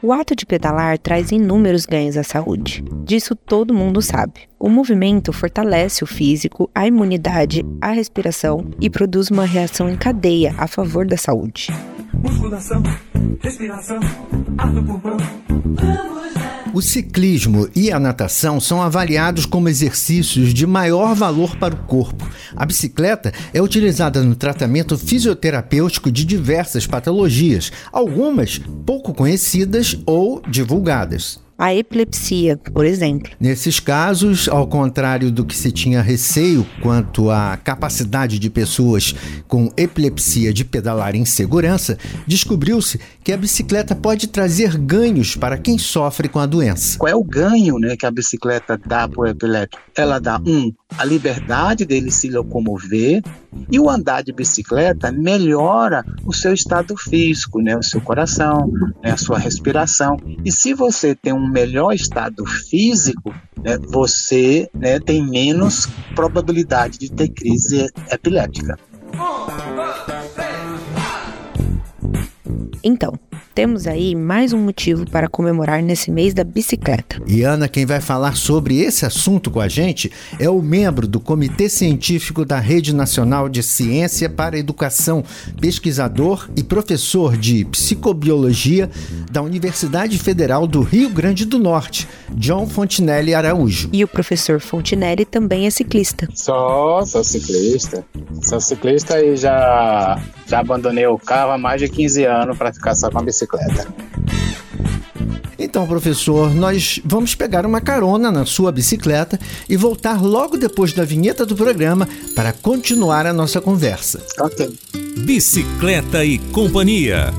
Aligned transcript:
O 0.00 0.12
ato 0.12 0.36
de 0.36 0.46
pedalar 0.46 0.96
traz 0.96 1.32
inúmeros 1.32 1.84
ganhos 1.84 2.16
à 2.16 2.22
saúde. 2.22 2.84
Disso 3.04 3.34
todo 3.34 3.74
mundo 3.74 4.00
sabe. 4.00 4.42
O 4.56 4.68
movimento 4.68 5.32
fortalece 5.32 6.04
o 6.04 6.06
físico, 6.06 6.70
a 6.72 6.86
imunidade, 6.86 7.64
a 7.80 7.90
respiração 7.90 8.64
e 8.80 8.88
produz 8.88 9.28
uma 9.28 9.44
reação 9.44 9.90
em 9.90 9.96
cadeia 9.96 10.54
a 10.56 10.68
favor 10.68 11.04
da 11.04 11.16
saúde. 11.16 11.66
Musculação, 12.14 12.80
respiração, 13.42 13.98
pulmão. 14.56 16.17
O 16.74 16.82
ciclismo 16.82 17.68
e 17.74 17.90
a 17.90 17.98
natação 17.98 18.60
são 18.60 18.82
avaliados 18.82 19.46
como 19.46 19.68
exercícios 19.68 20.52
de 20.52 20.66
maior 20.66 21.14
valor 21.14 21.56
para 21.56 21.74
o 21.74 21.84
corpo. 21.84 22.28
A 22.54 22.66
bicicleta 22.66 23.32
é 23.54 23.62
utilizada 23.62 24.22
no 24.22 24.34
tratamento 24.34 24.96
fisioterapêutico 24.98 26.12
de 26.12 26.24
diversas 26.24 26.86
patologias, 26.86 27.72
algumas 27.90 28.60
pouco 28.84 29.14
conhecidas 29.14 29.98
ou 30.06 30.42
divulgadas 30.46 31.40
a 31.58 31.74
epilepsia, 31.74 32.56
por 32.56 32.86
exemplo. 32.86 33.32
Nesses 33.40 33.80
casos, 33.80 34.48
ao 34.48 34.68
contrário 34.68 35.32
do 35.32 35.44
que 35.44 35.56
se 35.56 35.72
tinha 35.72 36.00
receio 36.00 36.64
quanto 36.80 37.30
à 37.30 37.56
capacidade 37.56 38.38
de 38.38 38.48
pessoas 38.48 39.12
com 39.48 39.68
epilepsia 39.76 40.52
de 40.52 40.64
pedalar 40.64 41.16
em 41.16 41.24
segurança, 41.24 41.98
descobriu-se 42.26 43.00
que 43.24 43.32
a 43.32 43.36
bicicleta 43.36 43.96
pode 43.96 44.28
trazer 44.28 44.78
ganhos 44.78 45.34
para 45.34 45.58
quem 45.58 45.76
sofre 45.76 46.28
com 46.28 46.38
a 46.38 46.46
doença. 46.46 46.96
Qual 46.96 47.10
é 47.10 47.16
o 47.16 47.24
ganho 47.24 47.78
né, 47.78 47.96
que 47.96 48.06
a 48.06 48.10
bicicleta 48.10 48.80
dá 48.86 49.08
para 49.08 49.20
o 49.20 49.26
epilético? 49.26 49.82
Ela 49.96 50.20
dá, 50.20 50.40
um, 50.46 50.72
a 50.96 51.04
liberdade 51.04 51.84
dele 51.84 52.12
se 52.12 52.30
locomover, 52.30 53.22
e 53.70 53.78
o 53.78 53.88
andar 53.88 54.22
de 54.22 54.32
bicicleta 54.32 55.12
melhora 55.12 56.04
o 56.24 56.32
seu 56.32 56.52
estado 56.52 56.96
físico, 56.96 57.60
né, 57.60 57.76
o 57.76 57.82
seu 57.82 58.00
coração, 58.00 58.70
né, 59.02 59.12
a 59.12 59.16
sua 59.16 59.38
respiração. 59.38 60.16
E 60.44 60.52
se 60.52 60.74
você 60.74 61.14
tem 61.14 61.32
um 61.32 61.48
melhor 61.48 61.92
estado 61.92 62.44
físico, 62.46 63.34
né, 63.62 63.78
você 63.78 64.68
né, 64.74 64.98
tem 64.98 65.24
menos 65.24 65.88
probabilidade 66.14 66.98
de 66.98 67.10
ter 67.10 67.28
crise 67.28 67.86
epiléptica. 68.10 68.78
Então, 72.82 73.12
temos 73.58 73.88
aí 73.88 74.14
mais 74.14 74.52
um 74.52 74.58
motivo 74.60 75.04
para 75.10 75.28
comemorar 75.28 75.82
nesse 75.82 76.12
mês 76.12 76.32
da 76.32 76.44
bicicleta. 76.44 77.20
E 77.26 77.42
Ana, 77.42 77.66
quem 77.66 77.84
vai 77.84 78.00
falar 78.00 78.36
sobre 78.36 78.80
esse 78.80 79.04
assunto 79.04 79.50
com 79.50 79.60
a 79.60 79.66
gente 79.66 80.12
é 80.38 80.48
o 80.48 80.62
membro 80.62 81.08
do 81.08 81.18
Comitê 81.18 81.68
Científico 81.68 82.44
da 82.44 82.60
Rede 82.60 82.94
Nacional 82.94 83.48
de 83.48 83.60
Ciência 83.64 84.30
para 84.30 84.54
a 84.54 84.60
Educação, 84.60 85.24
pesquisador 85.60 86.48
e 86.54 86.62
professor 86.62 87.36
de 87.36 87.64
psicobiologia 87.64 88.88
da 89.28 89.42
Universidade 89.42 90.16
Federal 90.20 90.64
do 90.64 90.80
Rio 90.80 91.10
Grande 91.10 91.44
do 91.44 91.58
Norte, 91.58 92.06
John 92.34 92.64
Fontinelli 92.64 93.34
Araújo. 93.34 93.90
E 93.92 94.04
o 94.04 94.08
professor 94.08 94.60
Fontinelli 94.60 95.24
também 95.24 95.66
é 95.66 95.70
ciclista. 95.70 96.28
Só, 96.32 97.04
sou 97.04 97.24
ciclista. 97.24 98.04
Sou 98.40 98.60
ciclista 98.60 99.20
e 99.20 99.36
já, 99.36 100.22
já 100.46 100.60
abandonei 100.60 101.08
o 101.08 101.18
carro 101.18 101.50
há 101.50 101.58
mais 101.58 101.80
de 101.80 101.88
15 101.88 102.24
anos 102.24 102.56
para 102.56 102.72
ficar 102.72 102.94
só 102.94 103.10
com 103.10 103.18
a 103.18 103.22
bicicleta 103.22 103.47
bicicleta. 103.48 103.94
Então, 105.58 105.86
professor, 105.86 106.54
nós 106.54 107.00
vamos 107.04 107.34
pegar 107.34 107.66
uma 107.66 107.80
carona 107.80 108.30
na 108.30 108.46
sua 108.46 108.70
bicicleta 108.70 109.38
e 109.68 109.76
voltar 109.76 110.22
logo 110.22 110.56
depois 110.56 110.92
da 110.92 111.04
vinheta 111.04 111.44
do 111.44 111.56
programa 111.56 112.08
para 112.34 112.52
continuar 112.52 113.26
a 113.26 113.32
nossa 113.32 113.60
conversa. 113.60 114.22
Ok. 114.38 114.72
Bicicleta 115.24 116.24
e 116.24 116.38
Companhia. 116.38 117.32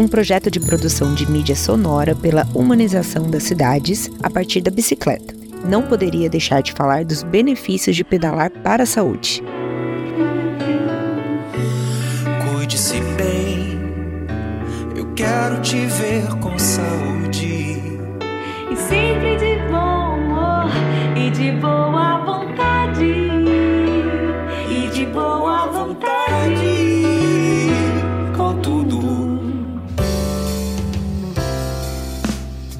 Um 0.00 0.08
projeto 0.08 0.50
de 0.50 0.58
produção 0.58 1.14
de 1.14 1.30
mídia 1.30 1.54
sonora 1.54 2.14
pela 2.14 2.48
humanização 2.54 3.28
das 3.28 3.42
cidades 3.42 4.10
a 4.22 4.30
partir 4.30 4.62
da 4.62 4.70
bicicleta. 4.70 5.34
Não 5.62 5.82
poderia 5.82 6.30
deixar 6.30 6.62
de 6.62 6.72
falar 6.72 7.04
dos 7.04 7.22
benefícios 7.22 7.94
de 7.94 8.02
pedalar 8.02 8.50
para 8.50 8.84
a 8.84 8.86
saúde. 8.86 9.42
Cuide-se 12.48 12.98
bem, 13.18 13.78
eu 14.96 15.12
quero 15.12 15.60
te 15.60 15.76
ver 15.76 16.26
com 16.40 16.58
saúde. 16.58 17.76
E 18.70 18.76
sempre 18.76 19.36
de 19.36 19.70
bom 19.70 20.16
humor 20.16 20.70
e 21.14 21.30
de 21.30 21.52
boa 21.60 22.24
vontade. 22.24 22.69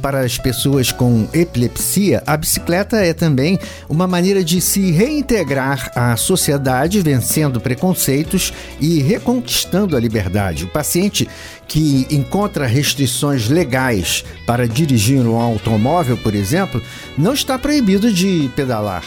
Para 0.00 0.20
as 0.20 0.38
pessoas 0.38 0.90
com 0.90 1.28
epilepsia, 1.32 2.22
a 2.26 2.36
bicicleta 2.36 2.96
é 2.96 3.12
também 3.12 3.58
uma 3.88 4.06
maneira 4.06 4.42
de 4.42 4.60
se 4.60 4.90
reintegrar 4.90 5.92
à 5.94 6.16
sociedade, 6.16 7.00
vencendo 7.00 7.60
preconceitos 7.60 8.52
e 8.80 9.00
reconquistando 9.00 9.96
a 9.96 10.00
liberdade. 10.00 10.64
O 10.64 10.68
paciente 10.68 11.28
que 11.68 12.06
encontra 12.10 12.66
restrições 12.66 13.48
legais 13.48 14.24
para 14.46 14.66
dirigir 14.66 15.20
um 15.20 15.36
automóvel, 15.36 16.16
por 16.16 16.34
exemplo, 16.34 16.82
não 17.16 17.34
está 17.34 17.58
proibido 17.58 18.12
de 18.12 18.50
pedalar. 18.56 19.04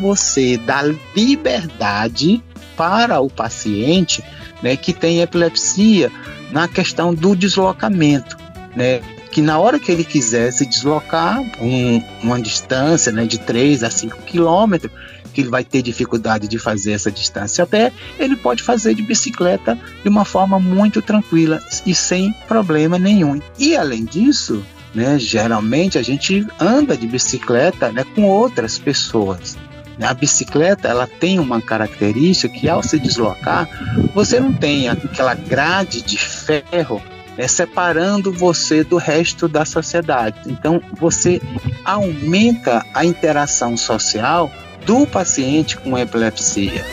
Você 0.00 0.56
dá 0.56 0.82
liberdade 1.14 2.42
para 2.76 3.20
o 3.20 3.28
paciente 3.28 4.22
né, 4.62 4.76
que 4.76 4.92
tem 4.92 5.20
epilepsia 5.20 6.10
na 6.50 6.68
questão 6.68 7.14
do 7.14 7.34
deslocamento. 7.34 8.36
Né? 8.74 9.00
Que 9.36 9.42
na 9.42 9.58
hora 9.58 9.78
que 9.78 9.92
ele 9.92 10.02
quiser 10.02 10.50
se 10.50 10.64
deslocar 10.64 11.42
um, 11.60 12.02
uma 12.22 12.40
distância 12.40 13.12
né, 13.12 13.26
de 13.26 13.36
3 13.36 13.84
a 13.84 13.90
5 13.90 14.22
quilômetros, 14.22 14.90
que 15.34 15.42
ele 15.42 15.50
vai 15.50 15.62
ter 15.62 15.82
dificuldade 15.82 16.48
de 16.48 16.58
fazer 16.58 16.92
essa 16.92 17.12
distância 17.12 17.62
a 17.62 17.66
pé, 17.66 17.92
ele 18.18 18.34
pode 18.34 18.62
fazer 18.62 18.94
de 18.94 19.02
bicicleta 19.02 19.78
de 20.02 20.08
uma 20.08 20.24
forma 20.24 20.58
muito 20.58 21.02
tranquila 21.02 21.60
e 21.84 21.94
sem 21.94 22.32
problema 22.48 22.98
nenhum. 22.98 23.38
E 23.58 23.76
além 23.76 24.06
disso, 24.06 24.64
né, 24.94 25.18
geralmente 25.18 25.98
a 25.98 26.02
gente 26.02 26.46
anda 26.58 26.96
de 26.96 27.06
bicicleta 27.06 27.92
né, 27.92 28.06
com 28.14 28.22
outras 28.22 28.78
pessoas. 28.78 29.54
A 30.00 30.14
bicicleta 30.14 30.88
ela 30.88 31.06
tem 31.06 31.38
uma 31.38 31.60
característica 31.60 32.48
que 32.48 32.70
ao 32.70 32.82
se 32.82 32.98
deslocar, 32.98 33.68
você 34.14 34.40
não 34.40 34.54
tem 34.54 34.88
aquela 34.88 35.34
grade 35.34 36.00
de 36.00 36.16
ferro 36.16 37.02
é, 37.36 37.46
separando 37.46 38.32
você 38.32 38.82
do 38.82 38.96
resto 38.96 39.48
da 39.48 39.64
sociedade. 39.64 40.38
Então, 40.46 40.80
você 40.94 41.40
aumenta 41.84 42.84
a 42.94 43.04
interação 43.04 43.76
social 43.76 44.50
do 44.84 45.06
paciente 45.06 45.76
com 45.76 45.98
epilepsia. 45.98 46.84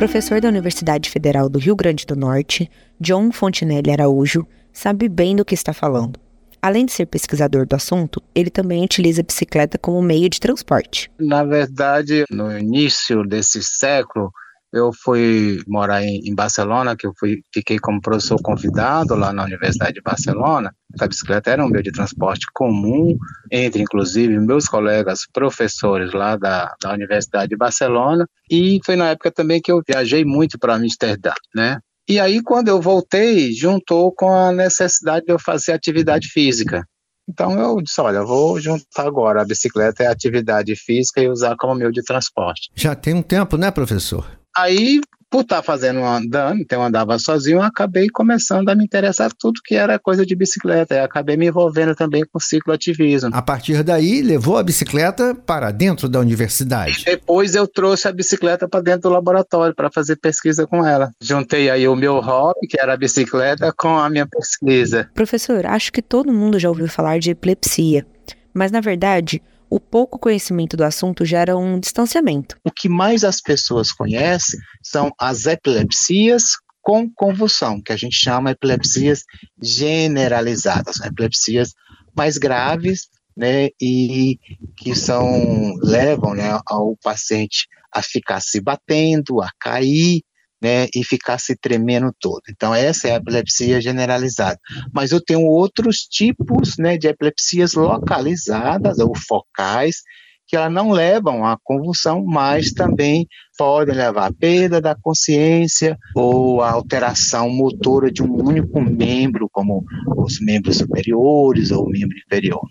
Professor 0.00 0.40
da 0.40 0.48
Universidade 0.48 1.10
Federal 1.10 1.46
do 1.46 1.58
Rio 1.58 1.76
Grande 1.76 2.06
do 2.06 2.16
Norte, 2.16 2.70
John 2.98 3.30
Fontinelli 3.30 3.90
Araújo, 3.90 4.46
sabe 4.72 5.10
bem 5.10 5.36
do 5.36 5.44
que 5.44 5.52
está 5.52 5.74
falando. 5.74 6.18
Além 6.62 6.86
de 6.86 6.92
ser 6.92 7.04
pesquisador 7.04 7.66
do 7.66 7.76
assunto, 7.76 8.22
ele 8.34 8.48
também 8.48 8.82
utiliza 8.82 9.20
a 9.20 9.24
bicicleta 9.24 9.76
como 9.76 10.00
meio 10.00 10.30
de 10.30 10.40
transporte. 10.40 11.10
Na 11.20 11.44
verdade, 11.44 12.24
no 12.30 12.50
início 12.56 13.22
desse 13.24 13.62
século, 13.62 14.32
eu 14.72 14.92
fui 14.92 15.62
morar 15.66 16.02
em, 16.02 16.20
em, 16.24 16.34
Barcelona, 16.34 16.96
que 16.96 17.06
eu 17.06 17.12
fui, 17.18 17.42
fiquei 17.52 17.78
como 17.78 18.00
professor 18.00 18.40
convidado 18.40 19.14
lá 19.14 19.32
na 19.32 19.44
Universidade 19.44 19.94
de 19.94 20.00
Barcelona. 20.00 20.72
A 20.98 21.06
bicicleta 21.06 21.50
era 21.50 21.64
um 21.64 21.68
meio 21.68 21.82
de 21.82 21.90
transporte 21.90 22.46
comum 22.54 23.16
entre, 23.50 23.82
inclusive, 23.82 24.38
meus 24.38 24.66
colegas 24.66 25.26
professores 25.32 26.12
lá 26.12 26.36
da, 26.36 26.74
da 26.80 26.92
Universidade 26.92 27.48
de 27.48 27.56
Barcelona. 27.56 28.26
E 28.50 28.78
foi 28.84 28.96
na 28.96 29.10
época 29.10 29.30
também 29.30 29.60
que 29.60 29.72
eu 29.72 29.82
viajei 29.86 30.24
muito 30.24 30.58
para 30.58 30.74
Amsterdã, 30.74 31.32
né? 31.54 31.78
E 32.08 32.18
aí, 32.18 32.42
quando 32.42 32.68
eu 32.68 32.80
voltei, 32.80 33.52
juntou 33.52 34.12
com 34.12 34.32
a 34.32 34.50
necessidade 34.50 35.26
de 35.26 35.32
eu 35.32 35.38
fazer 35.38 35.72
atividade 35.72 36.28
física. 36.28 36.84
Então 37.28 37.52
eu 37.60 37.80
disse, 37.80 38.00
olha, 38.00 38.24
vou 38.24 38.58
juntar 38.58 39.06
agora 39.06 39.42
a 39.42 39.44
bicicleta 39.44 40.02
e 40.02 40.06
a 40.06 40.10
atividade 40.10 40.74
física 40.74 41.20
e 41.22 41.28
usar 41.28 41.54
como 41.56 41.76
meio 41.76 41.92
de 41.92 42.02
transporte. 42.02 42.70
Já 42.74 42.96
tem 42.96 43.14
um 43.14 43.22
tempo, 43.22 43.56
né, 43.56 43.70
professor? 43.70 44.39
Aí 44.60 45.00
por 45.30 45.42
estar 45.42 45.62
fazendo 45.62 46.04
andando, 46.04 46.60
então 46.60 46.80
eu 46.80 46.86
andava 46.86 47.16
sozinho, 47.16 47.58
eu 47.58 47.62
acabei 47.62 48.08
começando 48.08 48.68
a 48.68 48.74
me 48.74 48.84
interessar 48.84 49.30
tudo 49.32 49.60
que 49.64 49.76
era 49.76 49.96
coisa 49.96 50.26
de 50.26 50.34
bicicleta. 50.34 50.96
Eu 50.96 51.04
acabei 51.04 51.36
me 51.36 51.46
envolvendo 51.46 51.94
também 51.94 52.24
com 52.30 52.40
cicloativismo. 52.40 53.30
A 53.32 53.40
partir 53.40 53.84
daí, 53.84 54.22
levou 54.22 54.58
a 54.58 54.62
bicicleta 54.62 55.32
para 55.32 55.70
dentro 55.70 56.08
da 56.08 56.18
universidade. 56.18 57.02
E 57.02 57.04
depois 57.04 57.54
eu 57.54 57.68
trouxe 57.68 58.08
a 58.08 58.12
bicicleta 58.12 58.68
para 58.68 58.80
dentro 58.80 59.02
do 59.02 59.10
laboratório 59.10 59.72
para 59.72 59.88
fazer 59.88 60.16
pesquisa 60.16 60.66
com 60.66 60.84
ela. 60.84 61.12
Juntei 61.20 61.70
aí 61.70 61.86
o 61.86 61.94
meu 61.94 62.18
hobby, 62.18 62.66
que 62.68 62.80
era 62.80 62.94
a 62.94 62.96
bicicleta, 62.96 63.72
com 63.72 63.96
a 63.96 64.10
minha 64.10 64.26
pesquisa. 64.26 65.08
Professor, 65.14 65.64
acho 65.64 65.92
que 65.92 66.02
todo 66.02 66.32
mundo 66.32 66.58
já 66.58 66.68
ouviu 66.68 66.88
falar 66.88 67.20
de 67.20 67.30
epilepsia. 67.30 68.04
Mas, 68.52 68.72
na 68.72 68.80
verdade, 68.80 69.40
o 69.70 69.78
pouco 69.78 70.18
conhecimento 70.18 70.76
do 70.76 70.84
assunto 70.84 71.24
gera 71.24 71.56
um 71.56 71.78
distanciamento. 71.78 72.56
O 72.64 72.72
que 72.72 72.88
mais 72.88 73.22
as 73.22 73.40
pessoas 73.40 73.92
conhecem 73.92 74.58
são 74.82 75.12
as 75.18 75.46
epilepsias 75.46 76.42
com 76.82 77.08
convulsão, 77.08 77.80
que 77.80 77.92
a 77.92 77.96
gente 77.96 78.16
chama 78.16 78.50
epilepsias 78.50 79.22
generalizadas, 79.62 80.98
né? 80.98 81.06
epilepsias 81.06 81.72
mais 82.16 82.36
graves, 82.36 83.08
né, 83.36 83.68
e 83.80 84.38
que 84.76 84.94
são 84.94 85.74
levam, 85.82 86.34
né, 86.34 86.58
ao 86.66 86.96
paciente 87.02 87.68
a 87.92 88.02
ficar 88.02 88.40
se 88.40 88.60
batendo, 88.60 89.40
a 89.40 89.50
cair, 89.58 90.22
né, 90.60 90.86
e 90.94 91.04
ficar 91.04 91.38
se 91.38 91.56
tremendo 91.56 92.12
todo. 92.20 92.42
Então, 92.50 92.74
essa 92.74 93.08
é 93.08 93.12
a 93.12 93.16
epilepsia 93.16 93.80
generalizada. 93.80 94.58
Mas 94.92 95.10
eu 95.10 95.20
tenho 95.20 95.42
outros 95.42 95.98
tipos 95.98 96.76
né, 96.78 96.98
de 96.98 97.08
epilepsias 97.08 97.74
localizadas 97.74 98.98
ou 98.98 99.12
focais, 99.16 100.02
que 100.46 100.56
elas 100.56 100.72
não 100.72 100.90
levam 100.90 101.46
à 101.46 101.56
convulsão, 101.62 102.24
mas 102.24 102.72
também 102.72 103.26
podem 103.56 103.94
levar 103.94 104.26
à 104.26 104.32
perda 104.32 104.80
da 104.80 104.96
consciência 104.96 105.96
ou 106.14 106.60
à 106.60 106.72
alteração 106.72 107.48
motora 107.48 108.10
de 108.10 108.20
um 108.20 108.34
único 108.34 108.80
membro, 108.80 109.48
como 109.52 109.84
os 110.16 110.40
membros 110.40 110.78
superiores 110.78 111.70
ou 111.70 111.86
o 111.86 111.88
membro 111.88 112.16
inferior. 112.18 112.62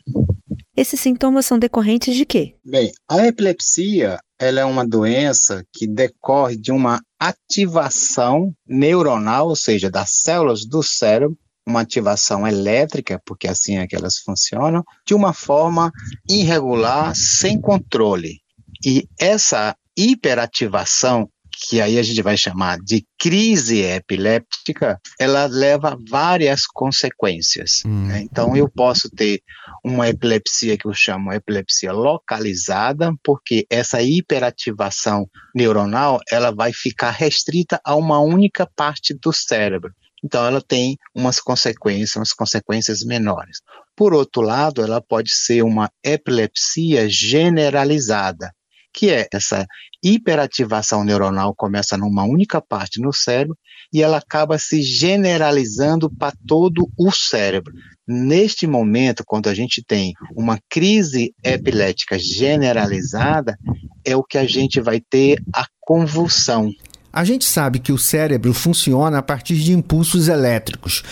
Esses 0.76 1.00
sintomas 1.00 1.46
são 1.46 1.58
decorrentes 1.58 2.16
de 2.16 2.26
quê? 2.26 2.56
Bem, 2.66 2.92
a 3.10 3.28
epilepsia 3.28 4.20
ela 4.40 4.62
é 4.62 4.66
uma 4.66 4.88
doença 4.88 5.64
que 5.74 5.86
decorre 5.86 6.56
de 6.56 6.72
uma 6.72 7.02
ativação 7.20 8.54
neuronal, 8.68 9.50
ou 9.50 9.56
seja, 9.56 9.90
das 9.90 10.12
células 10.22 10.66
do 10.66 10.82
cérebro, 10.82 11.38
uma 11.68 11.82
ativação 11.82 12.48
elétrica, 12.48 13.22
porque 13.26 13.48
assim 13.48 13.78
é 13.78 13.88
que 13.88 13.96
elas 13.96 14.18
funcionam, 14.18 14.84
de 15.06 15.14
uma 15.14 15.34
forma 15.34 15.92
irregular, 16.28 17.16
sem 17.16 17.60
controle. 17.60 18.40
E 18.84 19.08
essa 19.20 19.76
hiperativação 19.96 21.30
que 21.60 21.82
aí 21.82 22.00
a 22.00 22.04
gente 22.04 22.22
vai 22.22 22.38
chamar 22.38 22.80
de 22.80 23.06
crise 23.20 23.82
epiléptica, 23.82 25.00
ela 25.20 25.46
leva 25.46 25.98
várias 26.10 26.66
consequências. 26.66 27.84
Hum. 27.86 28.08
Né? 28.08 28.22
Então, 28.22 28.56
eu 28.56 28.70
posso 28.70 29.10
ter 29.10 29.42
uma 29.84 30.08
epilepsia 30.08 30.78
que 30.78 30.88
eu 30.88 30.94
chamo 30.94 31.34
epilepsia 31.34 31.92
localizada, 31.92 33.12
porque 33.24 33.66
essa 33.70 34.02
hiperativação 34.02 35.28
neuronal 35.54 36.20
ela 36.32 36.52
vai 36.52 36.72
ficar 36.72 37.12
restrita 37.12 37.80
a 37.84 37.96
uma 37.96 38.20
única 38.20 38.66
parte 38.76 39.14
do 39.14 39.34
cérebro. 39.34 39.92
Então, 40.24 40.46
ela 40.46 40.62
tem 40.62 40.98
umas 41.16 41.40
consequências, 41.40 42.16
umas 42.16 42.34
consequências 42.34 43.04
menores. 43.04 43.60
Por 43.96 44.14
outro 44.14 44.42
lado, 44.42 44.82
ela 44.82 45.02
pode 45.02 45.32
ser 45.32 45.62
uma 45.62 45.90
epilepsia 46.04 47.10
generalizada, 47.10 48.52
que 48.94 49.10
é 49.10 49.28
essa 49.34 49.66
hiperativação 50.04 51.04
neuronal 51.04 51.54
começa 51.56 51.98
numa 51.98 52.24
única 52.24 52.62
parte 52.62 53.02
no 53.02 53.14
cérebro 53.14 53.58
e 53.92 54.02
ela 54.02 54.18
acaba 54.18 54.58
se 54.58 54.82
generalizando 54.82 56.10
para 56.10 56.34
todo 56.48 56.90
o 56.98 57.12
cérebro. 57.12 57.74
Neste 58.08 58.66
momento, 58.66 59.24
quando 59.26 59.50
a 59.50 59.54
gente 59.54 59.84
tem 59.86 60.14
uma 60.36 60.60
crise 60.70 61.34
epilética 61.44 62.18
generalizada, 62.18 63.58
é 64.06 64.16
o 64.16 64.24
que 64.24 64.38
a 64.38 64.46
gente 64.46 64.80
vai 64.80 65.00
ter 65.00 65.42
a 65.54 65.66
convulsão. 65.82 66.72
A 67.12 67.24
gente 67.24 67.46
sabe 67.46 67.80
que 67.80 67.92
o 67.92 67.98
cérebro 67.98 68.54
funciona 68.54 69.18
a 69.18 69.24
partir 69.24 69.56
de 69.56 69.74
impulsos 69.74 70.28
elétricos. 70.28 71.04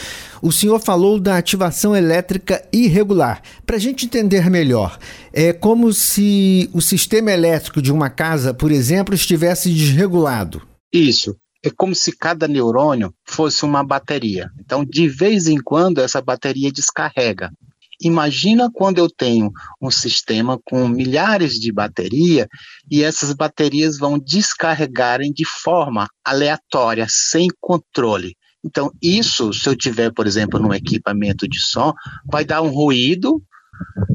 O 0.42 0.52
senhor 0.52 0.80
falou 0.80 1.20
da 1.20 1.38
ativação 1.38 1.96
elétrica 1.96 2.64
irregular. 2.72 3.42
Para 3.66 3.78
a 3.78 3.80
gente 3.80 4.06
entender 4.06 4.50
melhor, 4.50 4.98
é 5.34 5.54
como 5.54 5.92
se 5.94 6.70
o 6.74 6.82
sistema 6.82 7.32
elétrico 7.32 7.82
de 7.82 7.92
uma 7.92 8.10
casa, 8.10 8.54
por 8.54 8.72
exemplo, 8.72 9.16
estivesse 9.16 9.74
desregulado. 9.74 10.62
Isso. 10.92 11.36
É 11.64 11.70
como 11.70 11.96
se 11.96 12.12
cada 12.12 12.48
neurônio 12.48 13.14
fosse 13.26 13.66
uma 13.66 13.84
bateria. 13.84 14.50
Então, 14.60 14.86
de 14.86 15.08
vez 15.08 15.48
em 15.48 15.58
quando, 15.58 16.00
essa 16.00 16.22
bateria 16.22 16.72
descarrega. 16.72 17.52
Imagina 18.00 18.70
quando 18.72 19.00
eu 19.00 19.10
tenho 19.10 19.52
um 19.82 19.90
sistema 19.90 20.60
com 20.64 20.88
milhares 20.88 21.60
de 21.60 21.72
bateria 21.72 22.48
e 22.90 23.04
essas 23.04 23.34
baterias 23.34 23.98
vão 23.98 24.20
descarregarem 24.20 25.34
de 25.34 25.44
forma 25.46 26.08
aleatória, 26.24 27.08
sem 27.10 27.48
controle. 27.60 28.36
Então, 28.68 28.92
isso, 29.02 29.54
se 29.54 29.68
eu 29.68 29.76
tiver, 29.76 30.12
por 30.12 30.28
exemplo, 30.28 30.60
num 30.60 30.74
equipamento 30.74 31.48
de 31.48 31.60
som, 31.60 31.94
vai 32.30 32.44
dar 32.44 32.62
um 32.62 32.68
ruído. 32.68 33.42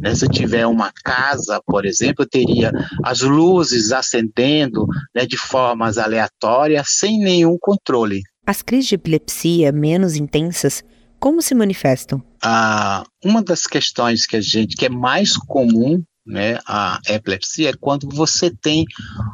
Né? 0.01 0.15
Se 0.15 0.27
eu 0.27 0.29
tiver 0.29 0.67
uma 0.67 0.93
casa, 1.05 1.61
por 1.67 1.87
exemplo, 1.87 2.25
eu 2.25 2.29
teria 2.29 2.71
as 3.03 3.23
luzes 3.23 3.93
acendendo 3.93 4.87
né, 5.15 5.25
de 5.25 5.39
formas 5.39 5.97
aleatórias, 5.97 6.87
sem 6.99 7.19
nenhum 7.19 7.57
controle. 7.59 8.21
As 8.47 8.61
crises 8.61 8.89
de 8.89 8.97
epilepsia 8.97 9.73
menos 9.73 10.17
intensas 10.17 10.85
como 11.19 11.41
se 11.41 11.55
manifestam? 11.55 12.23
Ah, 12.43 13.05
uma 13.25 13.41
das 13.43 13.67
questões 13.67 14.27
que 14.27 14.37
a 14.37 14.41
gente 14.41 14.77
que 14.77 14.87
é 14.87 14.89
mais 14.89 15.37
comum 15.37 16.03
né, 16.25 16.59
a 16.67 17.01
epilepsia 17.09 17.71
é 17.71 17.75
quando 17.79 18.09
você 18.09 18.51
tem 18.51 18.85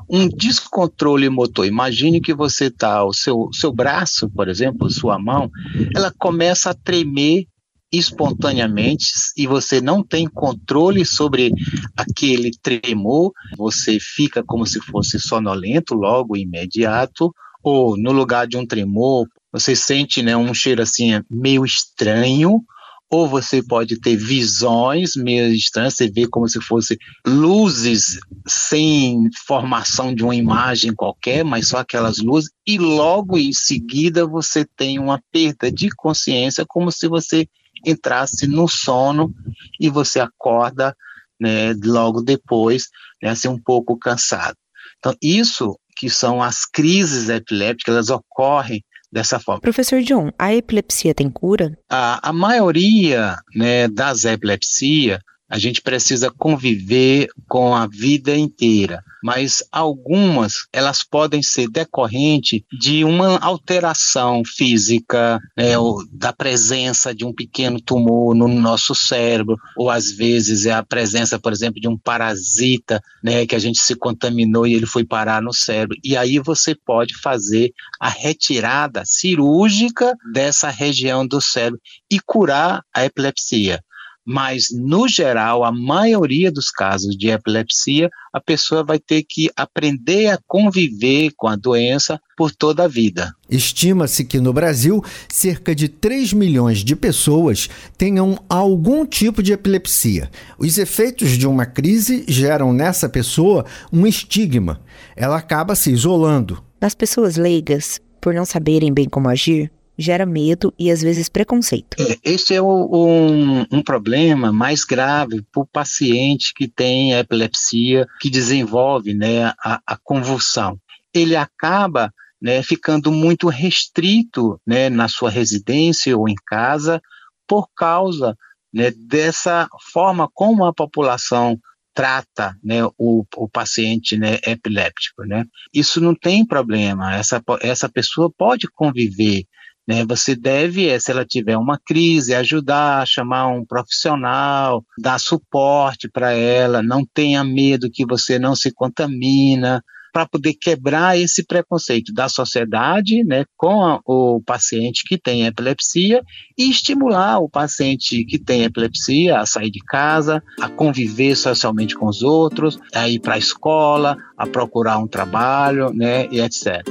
um 0.08 0.28
descontrole 0.28 1.28
motor. 1.28 1.66
Imagine 1.66 2.20
que 2.20 2.32
você 2.32 2.66
está, 2.66 3.04
o 3.04 3.12
seu, 3.12 3.48
seu 3.52 3.72
braço, 3.72 4.30
por 4.30 4.48
exemplo, 4.48 4.90
sua 4.90 5.18
mão, 5.18 5.50
ela 5.94 6.12
começa 6.18 6.70
a 6.70 6.74
tremer 6.74 7.46
espontaneamente 7.90 9.06
e 9.36 9.46
você 9.46 9.80
não 9.80 10.02
tem 10.02 10.26
controle 10.26 11.04
sobre 11.04 11.52
aquele 11.96 12.50
tremor, 12.62 13.32
você 13.56 13.98
fica 13.98 14.42
como 14.42 14.66
se 14.66 14.80
fosse 14.80 15.18
sonolento 15.18 15.94
logo 15.94 16.36
imediato, 16.36 17.32
ou 17.62 17.96
no 17.96 18.12
lugar 18.12 18.46
de 18.46 18.56
um 18.56 18.66
tremor, 18.66 19.26
você 19.50 19.74
sente 19.74 20.22
né, 20.22 20.36
um 20.36 20.52
cheiro 20.52 20.82
assim 20.82 21.22
meio 21.30 21.64
estranho, 21.64 22.62
ou 23.10 23.26
você 23.26 23.62
pode 23.62 23.98
ter 24.00 24.16
visões 24.16 25.16
meio 25.16 25.52
estranhas, 25.52 25.94
você 25.94 26.10
vê 26.10 26.26
como 26.26 26.46
se 26.48 26.60
fosse 26.60 26.98
luzes 27.26 28.18
sem 28.46 29.30
formação 29.46 30.14
de 30.14 30.22
uma 30.22 30.34
imagem 30.34 30.94
qualquer, 30.94 31.44
mas 31.44 31.68
só 31.68 31.78
aquelas 31.78 32.18
luzes, 32.18 32.50
e 32.66 32.78
logo 32.78 33.38
em 33.38 33.52
seguida 33.52 34.26
você 34.26 34.66
tem 34.76 34.98
uma 34.98 35.22
perda 35.32 35.72
de 35.72 35.88
consciência, 35.90 36.66
como 36.68 36.92
se 36.92 37.08
você 37.08 37.48
entrasse 37.86 38.46
no 38.46 38.68
sono 38.68 39.32
e 39.80 39.88
você 39.88 40.20
acorda 40.20 40.94
né, 41.40 41.72
logo 41.84 42.20
depois, 42.20 42.88
né, 43.22 43.30
assim, 43.30 43.48
um 43.48 43.60
pouco 43.60 43.96
cansado. 43.96 44.56
Então, 44.98 45.14
isso 45.22 45.78
que 45.96 46.10
são 46.10 46.42
as 46.42 46.64
crises 46.64 47.28
epilépticas, 47.28 47.94
elas 47.94 48.10
ocorrem 48.10 48.82
dessa 49.10 49.38
forma. 49.38 49.60
Professor 49.60 50.00
John, 50.02 50.30
a 50.38 50.54
epilepsia 50.54 51.14
tem 51.14 51.30
cura? 51.30 51.76
A, 51.90 52.28
a 52.28 52.32
maioria 52.32 53.36
né, 53.54 53.88
das 53.88 54.24
epilepsias 54.24 55.18
a 55.48 55.58
gente 55.58 55.80
precisa 55.80 56.30
conviver 56.30 57.28
com 57.48 57.74
a 57.74 57.86
vida 57.86 58.36
inteira, 58.36 59.02
mas 59.22 59.62
algumas 59.72 60.66
elas 60.72 61.02
podem 61.02 61.42
ser 61.42 61.68
decorrente 61.68 62.64
de 62.70 63.02
uma 63.04 63.38
alteração 63.38 64.42
física, 64.44 65.40
né, 65.56 65.72
da 66.12 66.32
presença 66.32 67.14
de 67.14 67.24
um 67.24 67.32
pequeno 67.32 67.80
tumor 67.80 68.34
no 68.34 68.46
nosso 68.48 68.94
cérebro, 68.94 69.56
ou 69.76 69.90
às 69.90 70.10
vezes 70.10 70.66
é 70.66 70.72
a 70.72 70.84
presença, 70.84 71.38
por 71.38 71.52
exemplo, 71.52 71.80
de 71.80 71.88
um 71.88 71.96
parasita, 71.96 73.00
né, 73.22 73.46
que 73.46 73.54
a 73.54 73.58
gente 73.58 73.80
se 73.80 73.94
contaminou 73.94 74.66
e 74.66 74.74
ele 74.74 74.86
foi 74.86 75.04
parar 75.04 75.40
no 75.40 75.52
cérebro. 75.52 75.96
E 76.04 76.16
aí 76.16 76.38
você 76.38 76.74
pode 76.74 77.16
fazer 77.16 77.72
a 77.98 78.08
retirada 78.08 79.02
cirúrgica 79.06 80.14
dessa 80.32 80.68
região 80.68 81.26
do 81.26 81.40
cérebro 81.40 81.80
e 82.10 82.20
curar 82.20 82.82
a 82.94 83.04
epilepsia 83.04 83.82
Mas, 84.30 84.66
no 84.70 85.08
geral, 85.08 85.64
a 85.64 85.72
maioria 85.72 86.52
dos 86.52 86.70
casos 86.70 87.16
de 87.16 87.30
epilepsia, 87.30 88.10
a 88.30 88.38
pessoa 88.38 88.84
vai 88.84 88.98
ter 88.98 89.24
que 89.26 89.50
aprender 89.56 90.26
a 90.26 90.38
conviver 90.46 91.30
com 91.34 91.48
a 91.48 91.56
doença 91.56 92.20
por 92.36 92.54
toda 92.54 92.84
a 92.84 92.88
vida. 92.88 93.34
Estima-se 93.48 94.26
que 94.26 94.38
no 94.38 94.52
Brasil, 94.52 95.02
cerca 95.30 95.74
de 95.74 95.88
3 95.88 96.34
milhões 96.34 96.84
de 96.84 96.94
pessoas 96.94 97.70
tenham 97.96 98.38
algum 98.50 99.06
tipo 99.06 99.42
de 99.42 99.54
epilepsia. 99.54 100.30
Os 100.58 100.76
efeitos 100.76 101.30
de 101.30 101.46
uma 101.46 101.64
crise 101.64 102.26
geram 102.28 102.70
nessa 102.70 103.08
pessoa 103.08 103.64
um 103.90 104.06
estigma. 104.06 104.82
Ela 105.16 105.38
acaba 105.38 105.74
se 105.74 105.90
isolando. 105.90 106.62
Nas 106.78 106.94
pessoas 106.94 107.38
leigas, 107.38 107.98
por 108.20 108.34
não 108.34 108.44
saberem 108.44 108.92
bem 108.92 109.08
como 109.08 109.26
agir, 109.30 109.72
gera 109.98 110.24
medo 110.24 110.72
e 110.78 110.90
às 110.90 111.02
vezes 111.02 111.28
preconceito. 111.28 111.96
Este 112.22 112.54
é 112.54 112.62
o, 112.62 112.66
um, 112.66 113.66
um, 113.72 113.82
problema 113.82 114.52
mais 114.52 114.84
grave 114.84 115.42
para 115.50 115.62
o 115.62 115.66
paciente 115.66 116.54
que 116.54 116.68
tem 116.68 117.14
epilepsia, 117.14 118.06
que 118.20 118.30
desenvolve 118.30 119.12
né, 119.12 119.46
a, 119.62 119.80
a 119.84 119.96
convulsão. 119.96 120.78
Ele 121.12 121.34
acaba 121.34 122.12
né, 122.40 122.62
ficando 122.62 123.10
muito 123.10 123.48
restrito 123.48 124.60
né, 124.64 124.88
na 124.88 125.08
sua 125.08 125.30
residência 125.30 126.16
ou 126.16 126.28
em 126.28 126.36
casa 126.46 127.02
por 127.46 127.68
causa 127.74 128.36
né, 128.72 128.92
dessa 128.92 129.68
forma 129.92 130.28
como 130.32 130.64
a 130.64 130.72
população 130.72 131.58
trata 131.92 132.54
né, 132.62 132.84
o, 132.96 133.24
o 133.36 133.48
paciente 133.48 134.16
né, 134.16 134.38
epiléptico. 134.46 135.24
Né. 135.24 135.44
Isso 135.74 136.00
não 136.00 136.14
tem 136.14 136.46
problema, 136.46 137.16
essa, 137.16 137.42
essa 137.60 137.88
pessoa 137.88 138.30
pode 138.30 138.68
conviver 138.68 139.44
né? 139.88 140.04
Você 140.04 140.36
deve, 140.36 140.86
eh, 140.86 141.00
se 141.00 141.10
ela 141.10 141.24
tiver 141.24 141.56
uma 141.56 141.78
crise, 141.78 142.34
ajudar, 142.34 143.08
chamar 143.08 143.48
um 143.48 143.64
profissional, 143.64 144.84
dar 144.98 145.18
suporte 145.18 146.10
para 146.10 146.32
ela, 146.32 146.82
não 146.82 147.06
tenha 147.06 147.42
medo 147.42 147.90
que 147.90 148.04
você 148.04 148.38
não 148.38 148.54
se 148.54 148.70
contamina, 148.70 149.82
para 150.12 150.26
poder 150.26 150.54
quebrar 150.54 151.18
esse 151.18 151.44
preconceito 151.44 152.12
da 152.12 152.28
sociedade 152.28 153.22
né, 153.24 153.44
com 153.56 153.84
a, 153.84 154.00
o 154.04 154.42
paciente 154.44 155.04
que 155.06 155.18
tem 155.18 155.46
epilepsia 155.46 156.22
e 156.56 156.70
estimular 156.70 157.38
o 157.38 157.48
paciente 157.48 158.24
que 158.24 158.38
tem 158.38 158.64
epilepsia 158.64 159.38
a 159.38 159.46
sair 159.46 159.70
de 159.70 159.80
casa, 159.80 160.42
a 160.60 160.68
conviver 160.68 161.36
socialmente 161.36 161.94
com 161.94 162.06
os 162.06 162.22
outros, 162.22 162.78
a 162.94 163.08
ir 163.08 163.20
para 163.20 163.34
a 163.34 163.38
escola, 163.38 164.16
a 164.36 164.46
procurar 164.46 164.98
um 164.98 165.06
trabalho, 165.06 165.92
né, 165.92 166.26
e 166.32 166.40
etc. 166.40 166.82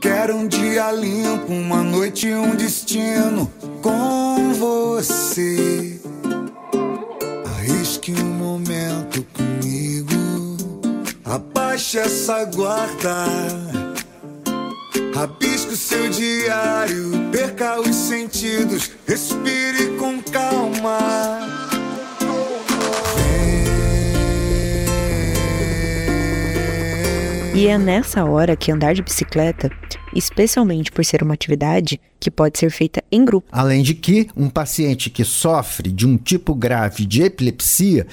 Quero 0.00 0.36
um 0.36 0.46
dia 0.46 0.92
limpo, 0.92 1.52
uma 1.52 1.82
noite 1.82 2.28
e 2.28 2.34
um 2.34 2.54
destino 2.54 3.50
com 3.82 4.52
você. 4.54 6.00
Arrisque 7.44 8.12
um 8.12 8.26
momento 8.26 9.26
comigo, 9.32 10.56
abaixe 11.24 11.98
essa 11.98 12.44
guarda. 12.44 13.26
Rabisque 15.14 15.72
o 15.72 15.76
seu 15.76 16.08
diário, 16.10 17.10
perca 17.32 17.80
os 17.80 17.94
sentidos, 17.94 18.92
respire 19.04 19.96
com 19.98 20.22
calma. 20.22 21.77
E 27.58 27.66
é 27.66 27.76
nessa 27.76 28.24
hora 28.24 28.54
que 28.54 28.70
andar 28.70 28.94
de 28.94 29.02
bicicleta, 29.02 29.68
especialmente 30.14 30.92
por 30.92 31.04
ser 31.04 31.24
uma 31.24 31.34
atividade 31.34 32.00
que 32.20 32.30
pode 32.30 32.56
ser 32.56 32.70
feita 32.70 33.02
em 33.10 33.24
grupo. 33.24 33.48
Além 33.50 33.82
de 33.82 33.94
que 33.94 34.28
um 34.36 34.48
paciente 34.48 35.10
que 35.10 35.24
sofre 35.24 35.90
de 35.90 36.06
um 36.06 36.16
tipo 36.16 36.54
grave 36.54 37.04
de 37.04 37.22
epilepsia 37.22 38.06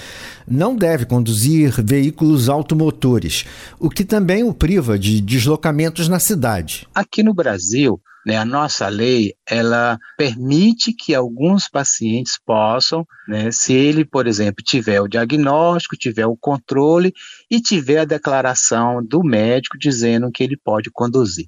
não 0.48 0.76
deve 0.76 1.06
conduzir 1.06 1.80
veículos 1.86 2.50
automotores, 2.50 3.46
o 3.80 3.88
que 3.88 4.04
também 4.04 4.44
o 4.44 4.52
priva 4.52 4.98
de 4.98 5.22
deslocamentos 5.22 6.10
na 6.10 6.18
cidade. 6.18 6.88
Aqui 6.96 7.22
no 7.22 7.32
Brasil, 7.32 8.02
né, 8.26 8.38
a 8.38 8.46
nossa 8.46 8.88
lei, 8.88 9.36
ela 9.48 10.00
permite 10.18 10.92
que 10.94 11.14
alguns 11.14 11.70
pacientes 11.70 12.40
possam, 12.44 13.06
né, 13.28 13.52
se 13.52 13.74
ele, 13.74 14.04
por 14.04 14.26
exemplo, 14.26 14.64
tiver 14.64 15.00
o 15.00 15.08
diagnóstico, 15.08 15.96
tiver 15.96 16.26
o 16.26 16.36
controle 16.36 17.14
e 17.50 17.62
tiver 17.62 18.00
a 18.00 18.06
declaração 18.06 19.06
do 19.06 19.24
médico 19.24 19.78
dizendo 19.78 20.32
que 20.32 20.44
ele 20.44 20.58
pode 20.58 20.90
conduzir. 20.90 21.48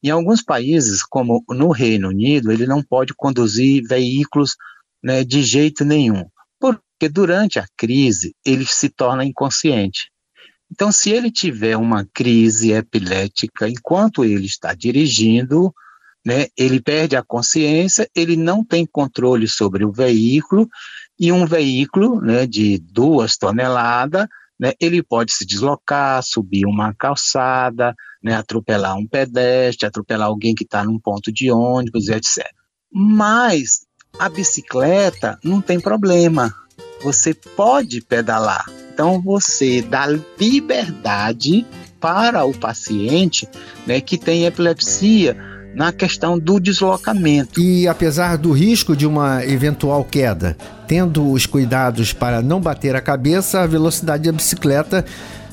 Em 0.00 0.10
alguns 0.10 0.42
países, 0.42 1.02
como 1.04 1.44
no 1.50 1.70
Reino 1.70 2.08
Unido, 2.08 2.52
ele 2.52 2.66
não 2.66 2.82
pode 2.82 3.14
conduzir 3.14 3.82
veículos 3.86 4.56
né, 5.02 5.24
de 5.24 5.42
jeito 5.42 5.84
nenhum, 5.84 6.24
porque 6.60 7.08
durante 7.08 7.58
a 7.58 7.66
crise 7.76 8.34
ele 8.44 8.64
se 8.64 8.88
torna 8.88 9.24
inconsciente. 9.24 10.10
Então, 10.70 10.90
se 10.90 11.10
ele 11.10 11.30
tiver 11.30 11.76
uma 11.76 12.06
crise 12.14 12.72
epilética 12.72 13.68
enquanto 13.68 14.24
ele 14.24 14.46
está 14.46 14.72
dirigindo, 14.72 15.72
né, 16.24 16.46
ele 16.56 16.80
perde 16.80 17.16
a 17.16 17.22
consciência, 17.22 18.08
ele 18.14 18.36
não 18.36 18.64
tem 18.64 18.86
controle 18.86 19.48
sobre 19.48 19.84
o 19.84 19.92
veículo, 19.92 20.68
e 21.18 21.32
um 21.32 21.46
veículo 21.46 22.20
né, 22.20 22.46
de 22.46 22.78
duas 22.78 23.36
toneladas, 23.36 24.26
né, 24.58 24.72
ele 24.80 25.02
pode 25.02 25.32
se 25.32 25.44
deslocar, 25.44 26.22
subir 26.22 26.66
uma 26.66 26.94
calçada, 26.94 27.94
né, 28.22 28.34
atropelar 28.34 28.96
um 28.96 29.06
pedestre, 29.06 29.86
atropelar 29.86 30.28
alguém 30.28 30.54
que 30.54 30.64
está 30.64 30.84
num 30.84 30.98
ponto 30.98 31.32
de 31.32 31.50
ônibus, 31.50 32.08
etc. 32.08 32.46
Mas 32.92 33.86
a 34.18 34.28
bicicleta 34.28 35.38
não 35.42 35.60
tem 35.60 35.80
problema, 35.80 36.54
você 37.02 37.34
pode 37.34 38.00
pedalar. 38.02 38.64
Então 38.92 39.20
você 39.20 39.82
dá 39.82 40.06
liberdade 40.38 41.66
para 41.98 42.44
o 42.44 42.52
paciente 42.52 43.48
né, 43.86 44.00
que 44.00 44.18
tem 44.18 44.44
epilepsia 44.44 45.51
na 45.74 45.92
questão 45.92 46.38
do 46.38 46.60
deslocamento. 46.60 47.60
E 47.60 47.88
apesar 47.88 48.36
do 48.36 48.52
risco 48.52 48.96
de 48.96 49.06
uma 49.06 49.44
eventual 49.44 50.04
queda, 50.04 50.56
tendo 50.86 51.30
os 51.30 51.46
cuidados 51.46 52.12
para 52.12 52.42
não 52.42 52.60
bater 52.60 52.94
a 52.94 53.00
cabeça, 53.00 53.60
a 53.60 53.66
velocidade 53.66 54.24
da 54.24 54.32
bicicleta 54.32 55.04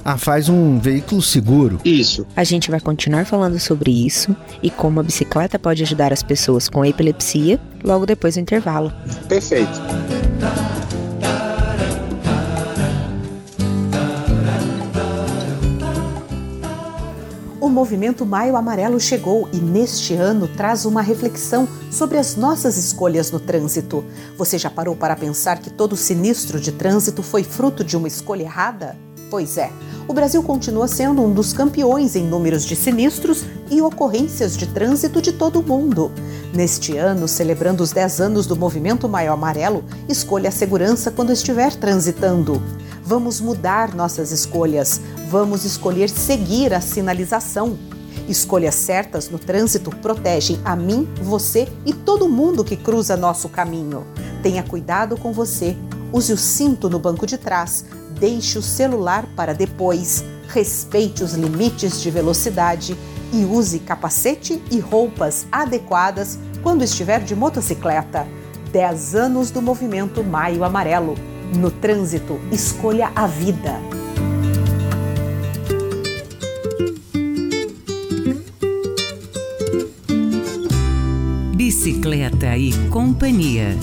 a 0.03 0.17
faz 0.17 0.49
um 0.49 0.79
veículo 0.79 1.21
seguro. 1.21 1.79
Isso. 1.83 2.25
A 2.35 2.43
gente 2.43 2.71
vai 2.71 2.79
continuar 2.79 3.25
falando 3.25 3.59
sobre 3.59 3.91
isso 3.91 4.35
e 4.63 4.69
como 4.69 4.99
a 4.99 5.03
bicicleta 5.03 5.59
pode 5.59 5.83
ajudar 5.83 6.13
as 6.13 6.23
pessoas 6.23 6.69
com 6.69 6.85
epilepsia 6.85 7.59
logo 7.83 8.05
depois 8.05 8.35
do 8.35 8.39
intervalo. 8.39 8.91
Perfeito. 9.27 9.79
O 17.69 17.71
movimento 17.71 18.25
Maio 18.25 18.55
Amarelo 18.55 18.99
chegou 18.99 19.47
e 19.53 19.57
neste 19.57 20.15
ano 20.15 20.47
traz 20.47 20.85
uma 20.85 21.03
reflexão 21.03 21.67
sobre 21.91 22.17
as 22.17 22.35
nossas 22.35 22.77
escolhas 22.77 23.29
no 23.29 23.39
trânsito. 23.39 24.03
Você 24.35 24.57
já 24.57 24.71
parou 24.71 24.95
para 24.95 25.15
pensar 25.15 25.59
que 25.59 25.69
todo 25.69 25.95
sinistro 25.95 26.59
de 26.59 26.71
trânsito 26.71 27.21
foi 27.21 27.43
fruto 27.43 27.83
de 27.83 27.95
uma 27.95 28.07
escolha 28.07 28.41
errada? 28.41 28.97
Pois 29.29 29.55
é, 29.59 29.71
o 30.07 30.13
Brasil 30.13 30.41
continua 30.41 30.87
sendo 30.87 31.21
um 31.21 31.31
dos 31.31 31.53
campeões 31.53 32.15
em 32.15 32.23
números 32.23 32.65
de 32.65 32.75
sinistros 32.75 33.45
e 33.69 33.79
ocorrências 33.83 34.57
de 34.57 34.65
trânsito 34.65 35.21
de 35.21 35.31
todo 35.31 35.59
o 35.59 35.63
mundo. 35.63 36.11
Neste 36.51 36.97
ano, 36.97 37.27
celebrando 37.27 37.83
os 37.83 37.91
10 37.91 38.19
anos 38.19 38.47
do 38.47 38.55
movimento 38.55 39.07
Maio 39.07 39.31
Amarelo, 39.31 39.83
escolha 40.07 40.49
a 40.49 40.51
segurança 40.51 41.11
quando 41.11 41.31
estiver 41.31 41.75
transitando. 41.75 42.59
Vamos 43.03 43.39
mudar 43.39 43.93
nossas 43.93 44.31
escolhas. 44.31 44.99
Vamos 45.29 45.63
escolher 45.63 46.09
seguir 46.09 46.73
a 46.73 46.81
sinalização. 46.81 47.77
Escolhas 48.27 48.73
certas 48.73 49.29
no 49.29 49.37
trânsito 49.37 49.91
protegem 49.91 50.59
a 50.65 50.75
mim, 50.75 51.07
você 51.21 51.67
e 51.85 51.93
todo 51.93 52.27
mundo 52.27 52.63
que 52.63 52.75
cruza 52.75 53.15
nosso 53.15 53.47
caminho. 53.47 54.07
Tenha 54.41 54.63
cuidado 54.63 55.15
com 55.15 55.31
você. 55.31 55.77
Use 56.11 56.33
o 56.33 56.37
cinto 56.37 56.89
no 56.89 56.97
banco 56.97 57.27
de 57.27 57.37
trás. 57.37 57.85
Deixe 58.19 58.57
o 58.57 58.61
celular 58.63 59.27
para 59.35 59.53
depois. 59.53 60.25
Respeite 60.47 61.23
os 61.23 61.33
limites 61.33 62.01
de 62.01 62.09
velocidade 62.09 62.97
e 63.31 63.45
use 63.45 63.77
capacete 63.77 64.59
e 64.71 64.79
roupas 64.79 65.45
adequadas 65.51 66.39
quando 66.63 66.83
estiver 66.83 67.23
de 67.23 67.35
motocicleta. 67.35 68.27
10 68.71 69.13
anos 69.13 69.51
do 69.51 69.61
movimento 69.61 70.23
Maio 70.23 70.63
Amarelo. 70.63 71.13
No 71.55 71.69
trânsito, 71.69 72.39
escolha 72.51 73.11
a 73.15 73.27
vida. 73.27 73.79
Bicicleta 81.99 82.55
e 82.55 82.71
companhia. 82.87 83.75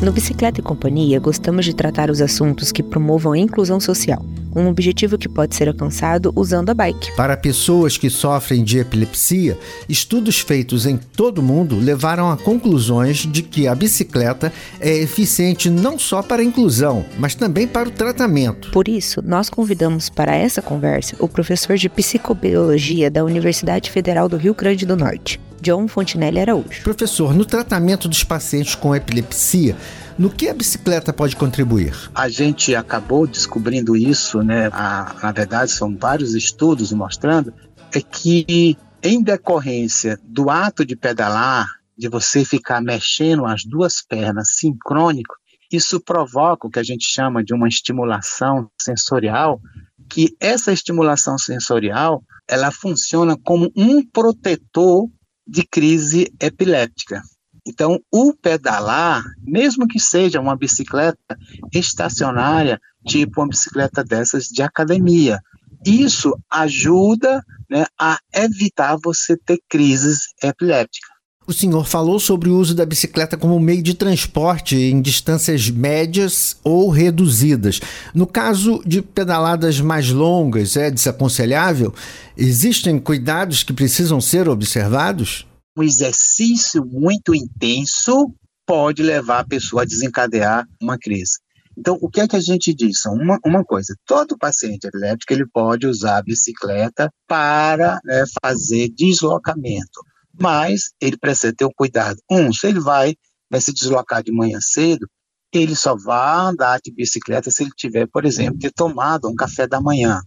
No 0.00 0.12
Bicicleta 0.12 0.60
e 0.60 0.62
Companhia, 0.62 1.18
gostamos 1.18 1.64
de 1.64 1.74
tratar 1.74 2.12
os 2.12 2.20
assuntos 2.20 2.70
que 2.70 2.80
promovam 2.80 3.32
a 3.32 3.38
inclusão 3.38 3.80
social. 3.80 4.24
Um 4.54 4.68
objetivo 4.68 5.18
que 5.18 5.28
pode 5.28 5.54
ser 5.54 5.68
alcançado 5.68 6.32
usando 6.34 6.70
a 6.70 6.74
bike. 6.74 7.14
Para 7.16 7.36
pessoas 7.36 7.96
que 7.96 8.10
sofrem 8.10 8.64
de 8.64 8.78
epilepsia, 8.78 9.58
estudos 9.88 10.40
feitos 10.40 10.86
em 10.86 10.96
todo 10.96 11.38
o 11.38 11.42
mundo 11.42 11.76
levaram 11.76 12.30
a 12.30 12.36
conclusões 12.36 13.18
de 13.18 13.42
que 13.42 13.66
a 13.66 13.74
bicicleta 13.74 14.52
é 14.80 14.96
eficiente 14.98 15.70
não 15.70 15.98
só 15.98 16.22
para 16.22 16.42
a 16.42 16.44
inclusão, 16.44 17.04
mas 17.18 17.34
também 17.34 17.66
para 17.66 17.88
o 17.88 17.92
tratamento. 17.92 18.70
Por 18.70 18.88
isso, 18.88 19.22
nós 19.24 19.48
convidamos 19.48 20.08
para 20.08 20.34
essa 20.34 20.62
conversa 20.62 21.16
o 21.18 21.28
professor 21.28 21.76
de 21.76 21.88
psicobiologia 21.88 23.10
da 23.10 23.24
Universidade 23.24 23.90
Federal 23.90 24.28
do 24.28 24.36
Rio 24.36 24.54
Grande 24.54 24.86
do 24.86 24.96
Norte, 24.96 25.40
John 25.62 25.86
Fontinelli 25.86 26.40
Araújo. 26.40 26.82
Professor, 26.82 27.32
no 27.32 27.44
tratamento 27.44 28.08
dos 28.08 28.24
pacientes 28.24 28.74
com 28.74 28.94
epilepsia, 28.94 29.76
no 30.18 30.28
que 30.28 30.48
a 30.48 30.54
bicicleta 30.54 31.12
pode 31.12 31.36
contribuir? 31.36 31.94
A 32.14 32.28
gente 32.28 32.74
acabou 32.74 33.26
descobrindo 33.26 33.96
isso, 33.96 34.42
né? 34.42 34.68
A- 34.72 35.14
na 35.22 35.32
verdade, 35.32 35.70
são 35.70 35.96
vários 35.96 36.34
estudos 36.34 36.92
mostrando 36.92 37.54
é 37.94 38.00
que 38.00 38.76
em 39.02 39.22
decorrência 39.22 40.18
do 40.24 40.50
ato 40.50 40.84
de 40.84 40.96
pedalar, 40.96 41.66
de 41.96 42.08
você 42.08 42.44
ficar 42.44 42.80
mexendo 42.82 43.46
as 43.46 43.64
duas 43.64 44.02
pernas 44.02 44.56
sincrônico, 44.56 45.34
isso 45.70 46.00
provoca 46.00 46.66
o 46.66 46.70
que 46.70 46.78
a 46.78 46.82
gente 46.82 47.04
chama 47.04 47.42
de 47.42 47.54
uma 47.54 47.68
estimulação 47.68 48.68
sensorial, 48.80 49.60
que 50.08 50.34
essa 50.38 50.72
estimulação 50.72 51.38
sensorial, 51.38 52.22
ela 52.48 52.70
funciona 52.70 53.36
como 53.42 53.70
um 53.74 54.04
protetor 54.04 55.08
de 55.46 55.64
crise 55.64 56.32
epiléptica. 56.40 57.22
Então, 57.66 58.00
o 58.10 58.34
pedalar, 58.34 59.22
mesmo 59.40 59.86
que 59.86 60.00
seja 60.00 60.40
uma 60.40 60.56
bicicleta 60.56 61.36
estacionária, 61.72 62.80
tipo 63.06 63.40
uma 63.40 63.48
bicicleta 63.48 64.02
dessas 64.02 64.46
de 64.46 64.62
academia, 64.62 65.40
isso 65.86 66.36
ajuda 66.50 67.42
né, 67.70 67.86
a 67.98 68.18
evitar 68.34 68.96
você 69.02 69.36
ter 69.36 69.58
crises 69.68 70.20
epilépticas. 70.42 71.11
O 71.52 71.54
senhor 71.54 71.86
falou 71.86 72.18
sobre 72.18 72.48
o 72.48 72.56
uso 72.56 72.74
da 72.74 72.86
bicicleta 72.86 73.36
como 73.36 73.60
meio 73.60 73.82
de 73.82 73.92
transporte 73.92 74.74
em 74.74 75.02
distâncias 75.02 75.68
médias 75.68 76.56
ou 76.64 76.88
reduzidas. 76.88 77.78
No 78.14 78.26
caso 78.26 78.82
de 78.86 79.02
pedaladas 79.02 79.78
mais 79.78 80.08
longas, 80.08 80.78
é 80.78 80.90
desaconselhável? 80.90 81.94
Existem 82.38 82.98
cuidados 82.98 83.62
que 83.62 83.74
precisam 83.74 84.18
ser 84.18 84.48
observados? 84.48 85.46
Um 85.76 85.82
exercício 85.82 86.86
muito 86.86 87.34
intenso 87.34 88.32
pode 88.66 89.02
levar 89.02 89.40
a 89.40 89.46
pessoa 89.46 89.82
a 89.82 89.84
desencadear 89.84 90.66
uma 90.80 90.96
crise. 90.96 91.38
Então, 91.76 91.98
o 92.00 92.08
que 92.08 92.22
é 92.22 92.28
que 92.28 92.36
a 92.36 92.40
gente 92.40 92.72
diz? 92.72 93.04
Uma, 93.04 93.38
uma 93.44 93.62
coisa, 93.62 93.94
todo 94.06 94.38
paciente 94.38 94.86
epiléptico 94.86 95.34
ele 95.34 95.46
pode 95.46 95.86
usar 95.86 96.16
a 96.16 96.22
bicicleta 96.22 97.10
para 97.28 98.00
né, 98.04 98.24
fazer 98.42 98.88
deslocamento, 98.88 100.00
mas 100.40 100.90
ele 101.00 101.16
precisa 101.16 101.54
ter 101.54 101.64
um 101.64 101.72
cuidado. 101.74 102.18
Um, 102.30 102.52
se 102.52 102.66
ele 102.66 102.80
vai, 102.80 103.14
vai 103.50 103.60
se 103.60 103.72
deslocar 103.72 104.22
de 104.22 104.32
manhã 104.32 104.58
cedo, 104.60 105.06
ele 105.52 105.76
só 105.76 105.94
vai 105.94 106.46
andar 106.46 106.80
de 106.82 106.92
bicicleta 106.92 107.50
se 107.50 107.62
ele 107.62 107.72
tiver, 107.76 108.06
por 108.06 108.24
exemplo, 108.24 108.58
ter 108.58 108.72
tomado 108.72 109.28
um 109.28 109.34
café 109.34 109.66
da 109.66 109.80
manhã. 109.80 110.20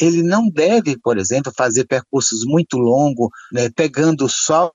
Ele 0.00 0.22
não 0.22 0.48
deve, 0.48 0.98
por 0.98 1.18
exemplo, 1.18 1.52
fazer 1.54 1.84
percursos 1.86 2.44
muito 2.46 2.78
longos, 2.78 3.28
né, 3.52 3.68
pegando 3.76 4.26
sol, 4.28 4.72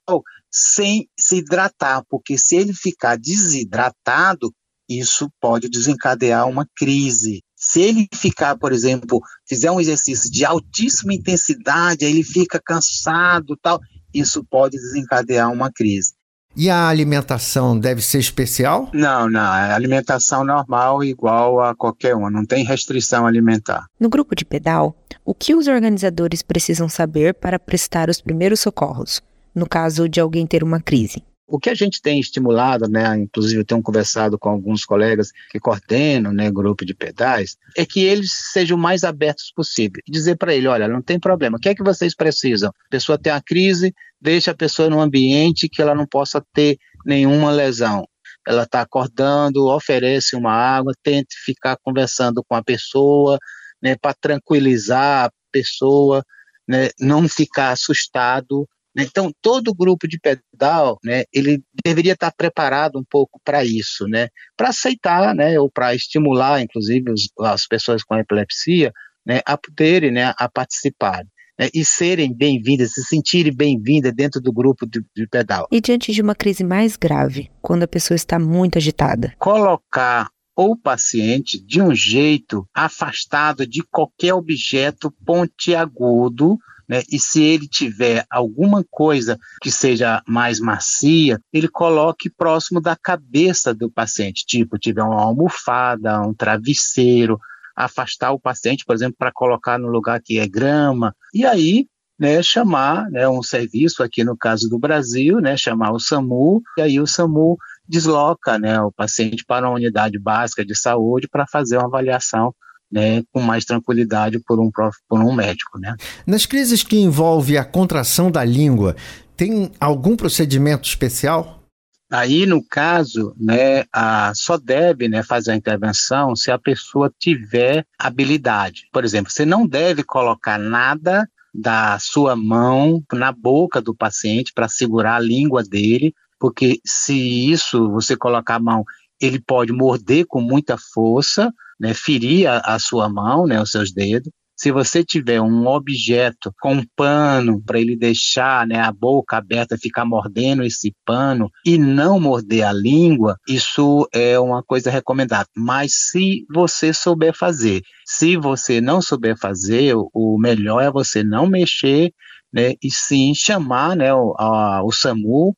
sem 0.48 1.08
se 1.18 1.38
hidratar, 1.38 2.04
porque 2.08 2.38
se 2.38 2.54
ele 2.54 2.72
ficar 2.72 3.18
desidratado, 3.18 4.52
isso 4.88 5.28
pode 5.40 5.68
desencadear 5.68 6.48
uma 6.48 6.64
crise. 6.76 7.42
Se 7.56 7.80
ele 7.80 8.06
ficar, 8.14 8.56
por 8.56 8.72
exemplo, 8.72 9.20
fizer 9.48 9.70
um 9.70 9.80
exercício 9.80 10.30
de 10.30 10.44
altíssima 10.44 11.12
intensidade, 11.12 12.04
aí 12.04 12.12
ele 12.12 12.22
fica 12.22 12.60
cansado, 12.64 13.58
tal, 13.60 13.80
isso 14.18 14.44
pode 14.44 14.76
desencadear 14.76 15.52
uma 15.52 15.70
crise. 15.72 16.14
E 16.58 16.70
a 16.70 16.88
alimentação 16.88 17.78
deve 17.78 18.00
ser 18.00 18.18
especial? 18.18 18.88
Não, 18.94 19.28
não, 19.28 19.54
é 19.54 19.74
alimentação 19.74 20.42
normal 20.42 21.04
igual 21.04 21.60
a 21.60 21.74
qualquer 21.74 22.14
uma, 22.16 22.30
não 22.30 22.46
tem 22.46 22.64
restrição 22.64 23.26
alimentar. 23.26 23.84
No 24.00 24.08
grupo 24.08 24.34
de 24.34 24.42
pedal, 24.42 24.96
o 25.22 25.34
que 25.34 25.54
os 25.54 25.66
organizadores 25.66 26.40
precisam 26.40 26.88
saber 26.88 27.34
para 27.34 27.58
prestar 27.58 28.08
os 28.08 28.22
primeiros 28.22 28.60
socorros, 28.60 29.20
no 29.54 29.68
caso 29.68 30.08
de 30.08 30.18
alguém 30.18 30.46
ter 30.46 30.64
uma 30.64 30.80
crise? 30.80 31.22
O 31.48 31.60
que 31.60 31.70
a 31.70 31.74
gente 31.74 32.02
tem 32.02 32.18
estimulado, 32.18 32.88
né, 32.88 33.16
inclusive 33.16 33.60
eu 33.60 33.64
tenho 33.64 33.80
conversado 33.80 34.36
com 34.36 34.48
alguns 34.48 34.84
colegas 34.84 35.30
que 35.50 35.60
coordenam, 35.60 36.32
né, 36.32 36.50
grupo 36.50 36.84
de 36.84 36.92
pedais, 36.92 37.56
é 37.76 37.86
que 37.86 38.00
eles 38.00 38.32
sejam 38.52 38.76
o 38.76 38.80
mais 38.80 39.04
abertos 39.04 39.52
possível. 39.54 40.02
Dizer 40.08 40.36
para 40.36 40.54
ele, 40.54 40.66
olha, 40.66 40.88
não 40.88 41.00
tem 41.00 41.20
problema, 41.20 41.56
o 41.56 41.60
que 41.60 41.68
é 41.68 41.74
que 41.74 41.84
vocês 41.84 42.16
precisam? 42.16 42.70
A 42.70 42.90
pessoa 42.90 43.16
tem 43.16 43.32
uma 43.32 43.40
crise, 43.40 43.94
deixa 44.26 44.50
a 44.50 44.56
pessoa 44.56 44.90
num 44.90 45.00
ambiente 45.00 45.68
que 45.68 45.80
ela 45.80 45.94
não 45.94 46.04
possa 46.04 46.44
ter 46.52 46.76
nenhuma 47.04 47.52
lesão. 47.52 48.04
Ela 48.44 48.64
está 48.64 48.80
acordando, 48.80 49.68
oferece 49.68 50.34
uma 50.34 50.52
água, 50.52 50.92
tente 51.00 51.36
ficar 51.44 51.76
conversando 51.80 52.42
com 52.44 52.56
a 52.56 52.62
pessoa, 52.62 53.38
né, 53.80 53.94
para 53.94 54.12
tranquilizar 54.14 55.26
a 55.26 55.30
pessoa, 55.52 56.24
né, 56.68 56.90
não 56.98 57.28
ficar 57.28 57.70
assustado, 57.70 58.66
então, 58.98 59.30
todo 59.42 59.74
grupo 59.74 60.08
de 60.08 60.18
pedal, 60.18 60.98
né, 61.04 61.24
ele 61.30 61.62
deveria 61.84 62.14
estar 62.14 62.32
preparado 62.32 62.98
um 62.98 63.04
pouco 63.04 63.38
para 63.44 63.62
isso, 63.62 64.08
né, 64.08 64.28
para 64.56 64.70
aceitar, 64.70 65.34
né, 65.34 65.60
ou 65.60 65.70
para 65.70 65.94
estimular, 65.94 66.62
inclusive, 66.62 67.12
os, 67.12 67.28
as 67.40 67.66
pessoas 67.66 68.02
com 68.02 68.16
epilepsia, 68.16 68.90
né, 69.24 69.40
a 69.44 69.58
poderem, 69.58 70.10
né, 70.10 70.32
a 70.38 70.48
participarem. 70.48 71.28
Né, 71.58 71.68
e 71.74 71.84
serem 71.84 72.34
bem-vindas, 72.34 72.92
se 72.92 73.02
sentirem 73.04 73.54
bem-vindas 73.54 74.12
dentro 74.14 74.40
do 74.40 74.52
grupo 74.52 74.86
de, 74.86 75.02
de 75.14 75.26
pedal. 75.26 75.66
E 75.70 75.80
diante 75.80 76.12
de 76.12 76.20
uma 76.20 76.34
crise 76.34 76.62
mais 76.62 76.96
grave, 76.96 77.50
quando 77.62 77.84
a 77.84 77.88
pessoa 77.88 78.16
está 78.16 78.38
muito 78.38 78.76
agitada? 78.76 79.34
Colocar 79.38 80.28
o 80.56 80.74
paciente 80.74 81.62
de 81.62 81.82
um 81.82 81.94
jeito 81.94 82.66
afastado 82.74 83.66
de 83.66 83.82
qualquer 83.82 84.32
objeto 84.32 85.12
pontiagudo, 85.24 86.58
né? 86.88 87.02
E 87.10 87.18
se 87.18 87.42
ele 87.42 87.68
tiver 87.68 88.24
alguma 88.30 88.84
coisa 88.90 89.38
que 89.60 89.70
seja 89.70 90.22
mais 90.26 90.60
macia, 90.60 91.38
ele 91.52 91.68
coloque 91.68 92.30
próximo 92.30 92.80
da 92.80 92.96
cabeça 92.96 93.74
do 93.74 93.90
paciente, 93.90 94.46
tipo, 94.46 94.78
tiver 94.78 95.02
uma 95.02 95.20
almofada, 95.20 96.22
um 96.22 96.32
travesseiro, 96.32 97.38
afastar 97.76 98.32
o 98.32 98.40
paciente, 98.40 98.84
por 98.84 98.94
exemplo, 98.94 99.16
para 99.18 99.32
colocar 99.32 99.78
no 99.78 99.88
lugar 99.88 100.20
que 100.22 100.38
é 100.38 100.48
grama, 100.48 101.14
e 101.34 101.44
aí 101.44 101.86
né, 102.18 102.42
chamar 102.42 103.10
né, 103.10 103.28
um 103.28 103.42
serviço, 103.42 104.02
aqui 104.02 104.24
no 104.24 104.36
caso 104.36 104.68
do 104.68 104.78
Brasil, 104.78 105.38
né, 105.40 105.56
chamar 105.56 105.92
o 105.92 106.00
SAMU, 106.00 106.62
e 106.78 106.82
aí 106.82 107.00
o 107.00 107.06
SAMU 107.06 107.58
desloca 107.86 108.58
né, 108.58 108.80
o 108.80 108.90
paciente 108.90 109.44
para 109.46 109.68
uma 109.68 109.76
unidade 109.76 110.18
básica 110.18 110.64
de 110.64 110.74
saúde 110.74 111.28
para 111.28 111.46
fazer 111.46 111.76
uma 111.76 111.86
avaliação 111.86 112.54
né, 112.90 113.22
com 113.32 113.40
mais 113.40 113.64
tranquilidade 113.64 114.38
por 114.38 114.58
um, 114.60 114.70
prof, 114.70 114.96
por 115.08 115.20
um 115.20 115.32
médico. 115.32 115.78
Né. 115.78 115.94
Nas 116.26 116.46
crises 116.46 116.82
que 116.82 116.96
envolvem 116.96 117.58
a 117.58 117.64
contração 117.64 118.30
da 118.30 118.44
língua, 118.44 118.96
tem 119.36 119.70
algum 119.78 120.16
procedimento 120.16 120.88
especial? 120.88 121.65
Aí, 122.10 122.46
no 122.46 122.62
caso, 122.62 123.34
né, 123.36 123.84
a, 123.92 124.32
só 124.34 124.56
deve 124.56 125.08
né, 125.08 125.24
fazer 125.24 125.52
a 125.52 125.56
intervenção 125.56 126.36
se 126.36 126.52
a 126.52 126.58
pessoa 126.58 127.12
tiver 127.18 127.84
habilidade. 127.98 128.88
Por 128.92 129.04
exemplo, 129.04 129.32
você 129.32 129.44
não 129.44 129.66
deve 129.66 130.04
colocar 130.04 130.56
nada 130.56 131.28
da 131.52 131.98
sua 131.98 132.36
mão 132.36 133.02
na 133.12 133.32
boca 133.32 133.80
do 133.80 133.94
paciente 133.94 134.52
para 134.54 134.68
segurar 134.68 135.16
a 135.16 135.20
língua 135.20 135.64
dele, 135.64 136.14
porque 136.38 136.78
se 136.84 137.50
isso 137.50 137.90
você 137.90 138.16
colocar 138.16 138.56
a 138.56 138.60
mão, 138.60 138.84
ele 139.20 139.40
pode 139.40 139.72
morder 139.72 140.26
com 140.28 140.40
muita 140.40 140.76
força, 140.76 141.52
né, 141.80 141.92
ferir 141.92 142.46
a, 142.46 142.58
a 142.58 142.78
sua 142.78 143.08
mão, 143.08 143.46
né, 143.46 143.60
os 143.60 143.70
seus 143.70 143.92
dedos. 143.92 144.30
Se 144.56 144.72
você 144.72 145.04
tiver 145.04 145.40
um 145.40 145.66
objeto 145.66 146.52
com 146.60 146.74
um 146.74 146.84
pano 146.96 147.62
para 147.62 147.78
ele 147.78 147.94
deixar 147.94 148.66
né, 148.66 148.80
a 148.80 148.90
boca 148.90 149.36
aberta, 149.36 149.76
ficar 149.76 150.04
mordendo 150.04 150.62
esse 150.64 150.94
pano 151.04 151.50
e 151.64 151.76
não 151.76 152.18
morder 152.18 152.66
a 152.66 152.72
língua, 152.72 153.36
isso 153.46 154.08
é 154.12 154.38
uma 154.38 154.62
coisa 154.62 154.90
recomendada. 154.90 155.48
Mas 155.54 155.92
se 156.10 156.46
você 156.52 156.92
souber 156.92 157.36
fazer, 157.36 157.82
se 158.06 158.36
você 158.36 158.80
não 158.80 159.02
souber 159.02 159.36
fazer, 159.38 159.94
o 159.94 160.38
melhor 160.38 160.80
é 160.82 160.90
você 160.90 161.22
não 161.22 161.46
mexer 161.46 162.12
né, 162.52 162.72
e 162.82 162.90
sim 162.90 163.34
chamar 163.34 163.94
né, 163.94 164.14
o, 164.14 164.34
a, 164.38 164.82
o 164.82 164.90
SAMU 164.90 165.54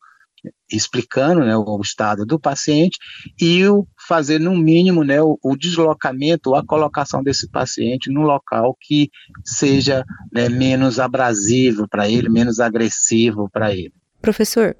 explicando 0.70 1.40
né, 1.44 1.56
o 1.56 1.80
estado 1.80 2.26
do 2.26 2.38
paciente 2.38 2.98
e 3.40 3.66
o 3.66 3.86
fazer 4.06 4.38
no 4.38 4.56
mínimo 4.56 5.02
né, 5.04 5.20
o, 5.20 5.38
o 5.42 5.56
deslocamento, 5.56 6.54
a 6.54 6.64
colocação 6.64 7.22
desse 7.22 7.48
paciente 7.50 8.10
no 8.10 8.22
local 8.22 8.76
que 8.80 9.10
seja 9.44 10.04
né, 10.32 10.48
menos 10.48 10.98
abrasivo 10.98 11.88
para 11.88 12.08
ele, 12.08 12.28
menos 12.28 12.60
agressivo 12.60 13.48
para 13.50 13.72
ele. 13.72 13.92
Professor, 14.20 14.76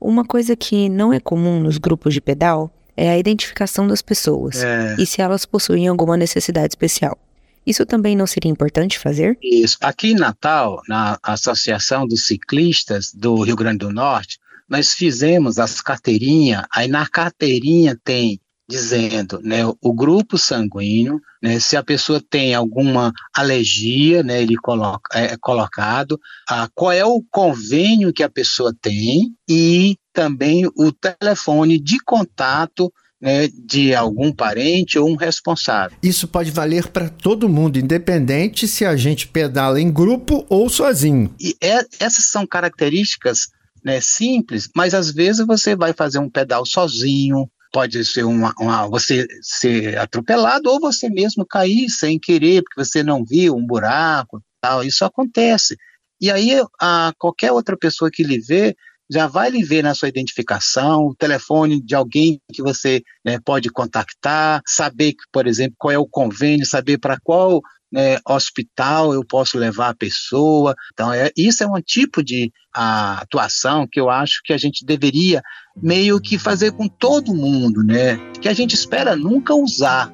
uma 0.00 0.24
coisa 0.24 0.56
que 0.56 0.88
não 0.88 1.12
é 1.12 1.20
comum 1.20 1.60
nos 1.60 1.78
grupos 1.78 2.14
de 2.14 2.20
pedal 2.20 2.72
é 2.96 3.10
a 3.10 3.18
identificação 3.18 3.86
das 3.86 4.02
pessoas 4.02 4.62
É. 4.62 4.96
e 4.98 5.06
se 5.06 5.20
elas 5.22 5.46
possuem 5.46 5.86
alguma 5.86 6.16
necessidade 6.16 6.72
especial. 6.72 7.16
Isso 7.64 7.84
também 7.84 8.16
não 8.16 8.26
seria 8.26 8.50
importante 8.50 8.98
fazer? 8.98 9.38
Isso. 9.42 9.76
Aqui 9.82 10.12
em 10.12 10.14
Natal, 10.14 10.80
na 10.88 11.18
Associação 11.22 12.08
dos 12.08 12.26
Ciclistas 12.26 13.12
do 13.12 13.42
Rio 13.42 13.54
Grande 13.54 13.78
do 13.78 13.92
Norte, 13.92 14.38
nós 14.68 14.92
fizemos 14.92 15.58
as 15.58 15.80
carteirinhas, 15.80 16.64
aí 16.72 16.88
na 16.88 17.06
carteirinha 17.06 17.98
tem 18.02 18.40
dizendo, 18.68 19.40
né, 19.42 19.60
o 19.80 19.94
grupo 19.94 20.36
sanguíneo, 20.36 21.18
né, 21.42 21.58
se 21.58 21.74
a 21.74 21.82
pessoa 21.82 22.20
tem 22.20 22.54
alguma 22.54 23.12
alergia, 23.34 24.22
né, 24.22 24.42
ele 24.42 24.56
coloca, 24.56 25.18
é 25.18 25.36
colocado, 25.38 26.20
ah, 26.46 26.68
qual 26.74 26.92
é 26.92 27.04
o 27.04 27.24
convênio 27.30 28.12
que 28.12 28.22
a 28.22 28.28
pessoa 28.28 28.74
tem 28.82 29.32
e 29.48 29.96
também 30.12 30.66
o 30.76 30.92
telefone 30.92 31.78
de 31.78 31.98
contato 32.04 32.92
né, 33.20 33.48
de 33.48 33.94
algum 33.94 34.32
parente 34.32 34.98
ou 34.98 35.08
um 35.08 35.16
responsável. 35.16 35.96
Isso 36.02 36.28
pode 36.28 36.50
valer 36.50 36.88
para 36.88 37.08
todo 37.08 37.48
mundo, 37.48 37.78
independente 37.78 38.68
se 38.68 38.84
a 38.84 38.96
gente 38.96 39.26
pedala 39.26 39.80
em 39.80 39.90
grupo 39.90 40.44
ou 40.48 40.68
sozinho. 40.68 41.34
E 41.40 41.56
é, 41.60 41.84
essas 41.98 42.26
são 42.26 42.46
características 42.46 43.48
né, 43.84 44.00
simples, 44.00 44.68
mas 44.74 44.94
às 44.94 45.12
vezes 45.12 45.46
você 45.46 45.74
vai 45.76 45.92
fazer 45.92 46.18
um 46.18 46.30
pedal 46.30 46.64
sozinho, 46.66 47.48
pode 47.72 48.04
ser 48.04 48.24
uma, 48.24 48.54
uma, 48.58 48.88
você 48.88 49.26
ser 49.42 49.98
atropelado 49.98 50.70
ou 50.70 50.80
você 50.80 51.08
mesmo 51.08 51.46
cair 51.46 51.88
sem 51.88 52.18
querer, 52.18 52.62
porque 52.62 52.84
você 52.84 53.02
não 53.02 53.24
viu 53.24 53.54
um 53.54 53.66
buraco, 53.66 54.42
tal. 54.60 54.82
Isso 54.82 55.04
acontece. 55.04 55.76
E 56.20 56.30
aí 56.30 56.60
a, 56.80 57.12
qualquer 57.18 57.52
outra 57.52 57.76
pessoa 57.76 58.10
que 58.10 58.22
lhe 58.22 58.40
vê 58.40 58.74
já 59.10 59.26
vai 59.26 59.50
lhe 59.50 59.64
ver 59.64 59.82
na 59.82 59.94
sua 59.94 60.08
identificação, 60.08 61.06
o 61.06 61.14
telefone 61.14 61.82
de 61.82 61.94
alguém 61.94 62.40
que 62.52 62.62
você 62.62 63.02
né, 63.24 63.38
pode 63.42 63.70
contactar, 63.70 64.60
saber, 64.66 65.14
por 65.32 65.46
exemplo, 65.46 65.74
qual 65.78 65.92
é 65.92 65.98
o 65.98 66.06
convênio, 66.06 66.66
saber 66.66 66.98
para 66.98 67.18
qual 67.18 67.62
né, 67.90 68.18
hospital 68.28 69.14
eu 69.14 69.24
posso 69.24 69.56
levar 69.56 69.88
a 69.88 69.96
pessoa. 69.96 70.74
Então, 70.92 71.10
é, 71.10 71.30
isso 71.36 71.64
é 71.64 71.66
um 71.66 71.80
tipo 71.80 72.22
de 72.22 72.52
a, 72.78 73.22
atuação 73.22 73.86
que 73.90 73.98
eu 73.98 74.08
acho 74.08 74.40
que 74.44 74.52
a 74.52 74.58
gente 74.58 74.84
deveria 74.84 75.42
meio 75.76 76.20
que 76.20 76.38
fazer 76.38 76.72
com 76.72 76.86
todo 76.86 77.34
mundo, 77.34 77.82
né? 77.82 78.16
Que 78.40 78.48
a 78.48 78.54
gente 78.54 78.74
espera 78.74 79.16
nunca 79.16 79.54
usar, 79.54 80.12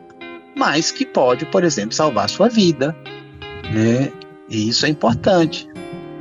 mas 0.57 0.91
que 0.91 1.05
pode, 1.05 1.45
por 1.47 1.63
exemplo, 1.63 1.93
salvar 1.93 2.29
sua 2.31 2.49
vida, 2.49 2.97
né? 3.71 4.11
E 4.49 4.69
isso 4.69 4.87
é 4.87 4.89
importante. 4.89 5.69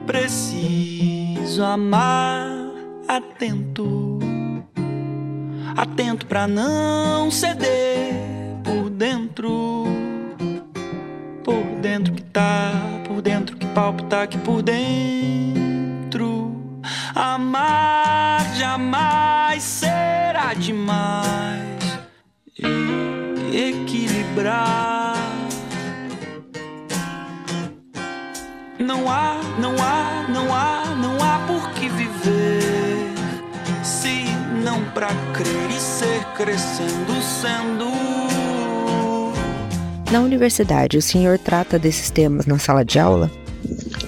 Preciso 0.05 1.63
amar 1.63 2.51
atento, 3.07 4.19
atento 5.77 6.25
para 6.25 6.47
não 6.47 7.31
ceder 7.31 8.13
por 8.63 8.89
dentro, 8.89 9.85
por 11.43 11.63
dentro 11.81 12.13
que 12.13 12.23
tá, 12.23 12.71
por 13.07 13.21
dentro 13.21 13.55
que 13.55 13.65
palpita 13.67 14.23
aqui 14.23 14.37
por 14.39 14.61
dentro. 14.61 15.52
Amar 17.15 18.55
jamais 18.55 19.61
será 19.61 20.55
demais 20.55 21.99
e 22.57 23.69
equilibrar. 23.69 25.13
Não 28.79 29.07
há, 29.09 29.39
não 29.59 29.75
há, 29.79 30.25
não 30.27 30.53
há, 30.53 30.95
não 30.95 31.23
há 31.23 31.37
por 31.45 31.69
que 31.73 31.87
viver 31.87 33.13
se 33.83 34.25
não 34.63 34.83
pra 34.91 35.09
crer 35.33 35.69
e 35.69 35.79
ser 35.79 36.25
crescendo 36.35 37.21
sendo. 37.21 37.93
Na 40.11 40.19
universidade, 40.19 40.97
o 40.97 41.01
senhor 41.01 41.37
trata 41.37 41.77
desses 41.77 42.09
temas 42.09 42.47
na 42.47 42.57
sala 42.57 42.83
de 42.83 42.97
aula? 42.97 43.29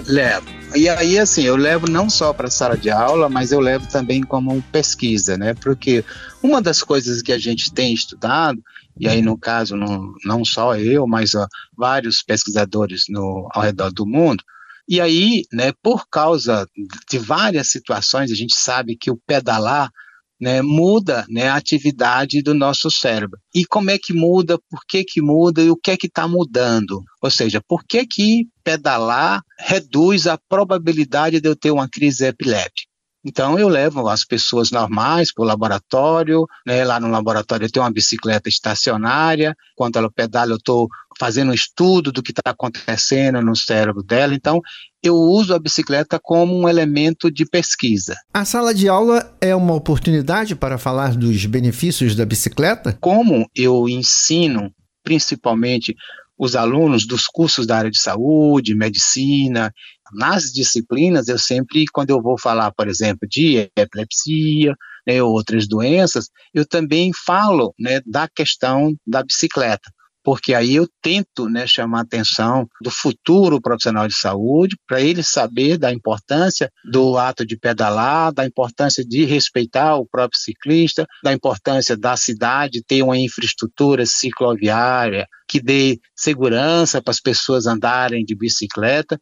Levo. 0.08 0.55
E 0.76 0.90
aí, 0.90 1.18
assim, 1.18 1.44
eu 1.44 1.56
levo 1.56 1.90
não 1.90 2.10
só 2.10 2.34
para 2.34 2.48
a 2.48 2.52
sala 2.52 2.78
de 2.78 2.90
aula, 2.90 3.30
mas 3.30 3.52
eu 3.52 3.62
levo 3.62 3.88
também 3.88 4.22
como 4.22 4.62
pesquisa, 4.64 5.38
né? 5.38 5.54
Porque 5.54 6.04
uma 6.44 6.62
das 6.62 6.84
coisas 6.84 7.22
que 7.22 7.32
a 7.32 7.38
gente 7.38 7.72
tem 7.72 7.94
estudado, 7.94 8.62
e 9.00 9.08
aí 9.08 9.22
no 9.22 9.38
caso 9.38 9.78
não, 9.78 10.14
não 10.26 10.44
só 10.44 10.76
eu, 10.76 11.08
mas 11.08 11.34
ó, 11.34 11.48
vários 11.78 12.22
pesquisadores 12.22 13.06
no, 13.08 13.48
ao 13.54 13.64
redor 13.64 13.90
do 13.92 14.06
mundo, 14.06 14.44
e 14.88 15.00
aí, 15.00 15.46
né, 15.52 15.72
por 15.82 16.08
causa 16.10 16.68
de 17.10 17.18
várias 17.18 17.70
situações, 17.70 18.32
a 18.32 18.36
gente 18.36 18.56
sabe 18.56 18.96
que 18.96 19.10
o 19.10 19.18
pedalar 19.18 19.90
né, 20.40 20.62
muda 20.62 21.26
né, 21.30 21.48
a 21.48 21.56
atividade 21.56 22.42
do 22.42 22.54
nosso 22.54 22.90
cérebro. 22.92 23.40
E 23.54 23.66
como 23.66 23.90
é 23.90 23.98
que 23.98 24.14
muda, 24.14 24.58
por 24.70 24.82
que, 24.88 25.04
que 25.04 25.22
muda 25.22 25.62
e 25.62 25.70
o 25.70 25.78
que 25.78 25.92
é 25.92 25.98
que 25.98 26.08
está 26.08 26.28
mudando? 26.28 27.04
Ou 27.22 27.32
seja, 27.32 27.62
por 27.68 27.84
que, 27.84 28.06
que 28.06 28.48
pedalar 28.64 29.42
reduz 29.60 30.28
a 30.28 30.38
probabilidade 30.50 31.40
de 31.40 31.48
eu 31.48 31.56
ter 31.56 31.72
uma 31.72 31.88
crise 31.90 32.26
epiléptica? 32.26 32.95
Então 33.26 33.58
eu 33.58 33.68
levo 33.68 34.08
as 34.08 34.24
pessoas 34.24 34.70
normais 34.70 35.34
para 35.34 35.44
o 35.44 35.48
laboratório, 35.48 36.46
né? 36.66 36.86
lá 36.86 37.00
no 37.00 37.10
laboratório 37.10 37.66
eu 37.66 37.72
tenho 37.72 37.84
uma 37.84 37.92
bicicleta 37.92 38.48
estacionária, 38.48 39.56
quando 39.76 39.98
ela 39.98 40.12
pedala 40.12 40.52
eu 40.52 40.58
estou 40.58 40.88
fazendo 41.18 41.50
um 41.50 41.54
estudo 41.54 42.12
do 42.12 42.22
que 42.22 42.32
está 42.32 42.52
acontecendo 42.52 43.42
no 43.42 43.56
cérebro 43.56 44.04
dela, 44.04 44.36
então 44.36 44.62
eu 45.02 45.16
uso 45.16 45.56
a 45.56 45.60
bicicleta 45.60 46.20
como 46.22 46.56
um 46.56 46.70
elemento 46.70 47.32
de 47.32 47.46
pesquisa. 47.46 48.16
A 48.34 48.46
sala 48.46 48.74
de 48.74 48.88
aula 48.88 49.36
é 49.42 49.56
uma 49.56 49.74
oportunidade 49.74 50.56
para 50.56 50.78
falar 50.78 51.16
dos 51.16 51.46
benefícios 51.46 52.16
da 52.16 52.26
bicicleta? 52.26 52.98
Como 53.02 53.50
eu 53.56 53.90
ensino 53.90 54.72
principalmente 55.04 55.96
os 56.38 56.56
alunos 56.56 57.06
dos 57.06 57.28
cursos 57.28 57.66
da 57.66 57.78
área 57.78 57.92
de 57.92 58.00
saúde, 58.00 58.76
medicina, 58.76 59.74
nas 60.14 60.52
disciplinas, 60.52 61.28
eu 61.28 61.38
sempre, 61.38 61.86
quando 61.92 62.10
eu 62.10 62.22
vou 62.22 62.40
falar, 62.40 62.72
por 62.72 62.88
exemplo, 62.88 63.28
de 63.28 63.70
epilepsia, 63.76 64.76
né, 65.08 65.22
outras 65.22 65.68
doenças, 65.68 66.30
eu 66.54 66.66
também 66.66 67.12
falo 67.26 67.74
né, 67.80 68.02
da 68.06 68.28
questão 68.28 68.96
da 69.06 69.24
bicicleta 69.24 69.95
porque 70.26 70.56
aí 70.56 70.74
eu 70.74 70.90
tento 71.04 71.48
né, 71.48 71.68
chamar 71.68 72.00
a 72.00 72.02
atenção 72.02 72.68
do 72.82 72.90
futuro 72.90 73.62
profissional 73.62 74.08
de 74.08 74.16
saúde 74.16 74.76
para 74.88 75.00
ele 75.00 75.22
saber 75.22 75.78
da 75.78 75.94
importância 75.94 76.72
do 76.84 77.16
ato 77.16 77.46
de 77.46 77.56
pedalar, 77.56 78.34
da 78.34 78.44
importância 78.44 79.06
de 79.06 79.24
respeitar 79.24 79.98
o 79.98 80.08
próprio 80.08 80.42
ciclista, 80.42 81.06
da 81.24 81.32
importância 81.32 81.96
da 81.96 82.18
cidade 82.18 82.84
ter 82.84 83.04
uma 83.04 83.16
infraestrutura 83.16 84.04
cicloviária 84.08 85.28
que 85.48 85.62
dê 85.62 86.00
segurança 86.16 87.00
para 87.04 87.12
as 87.12 87.20
pessoas 87.20 87.68
andarem 87.68 88.26
de 88.26 88.36
bicicleta, 88.36 89.20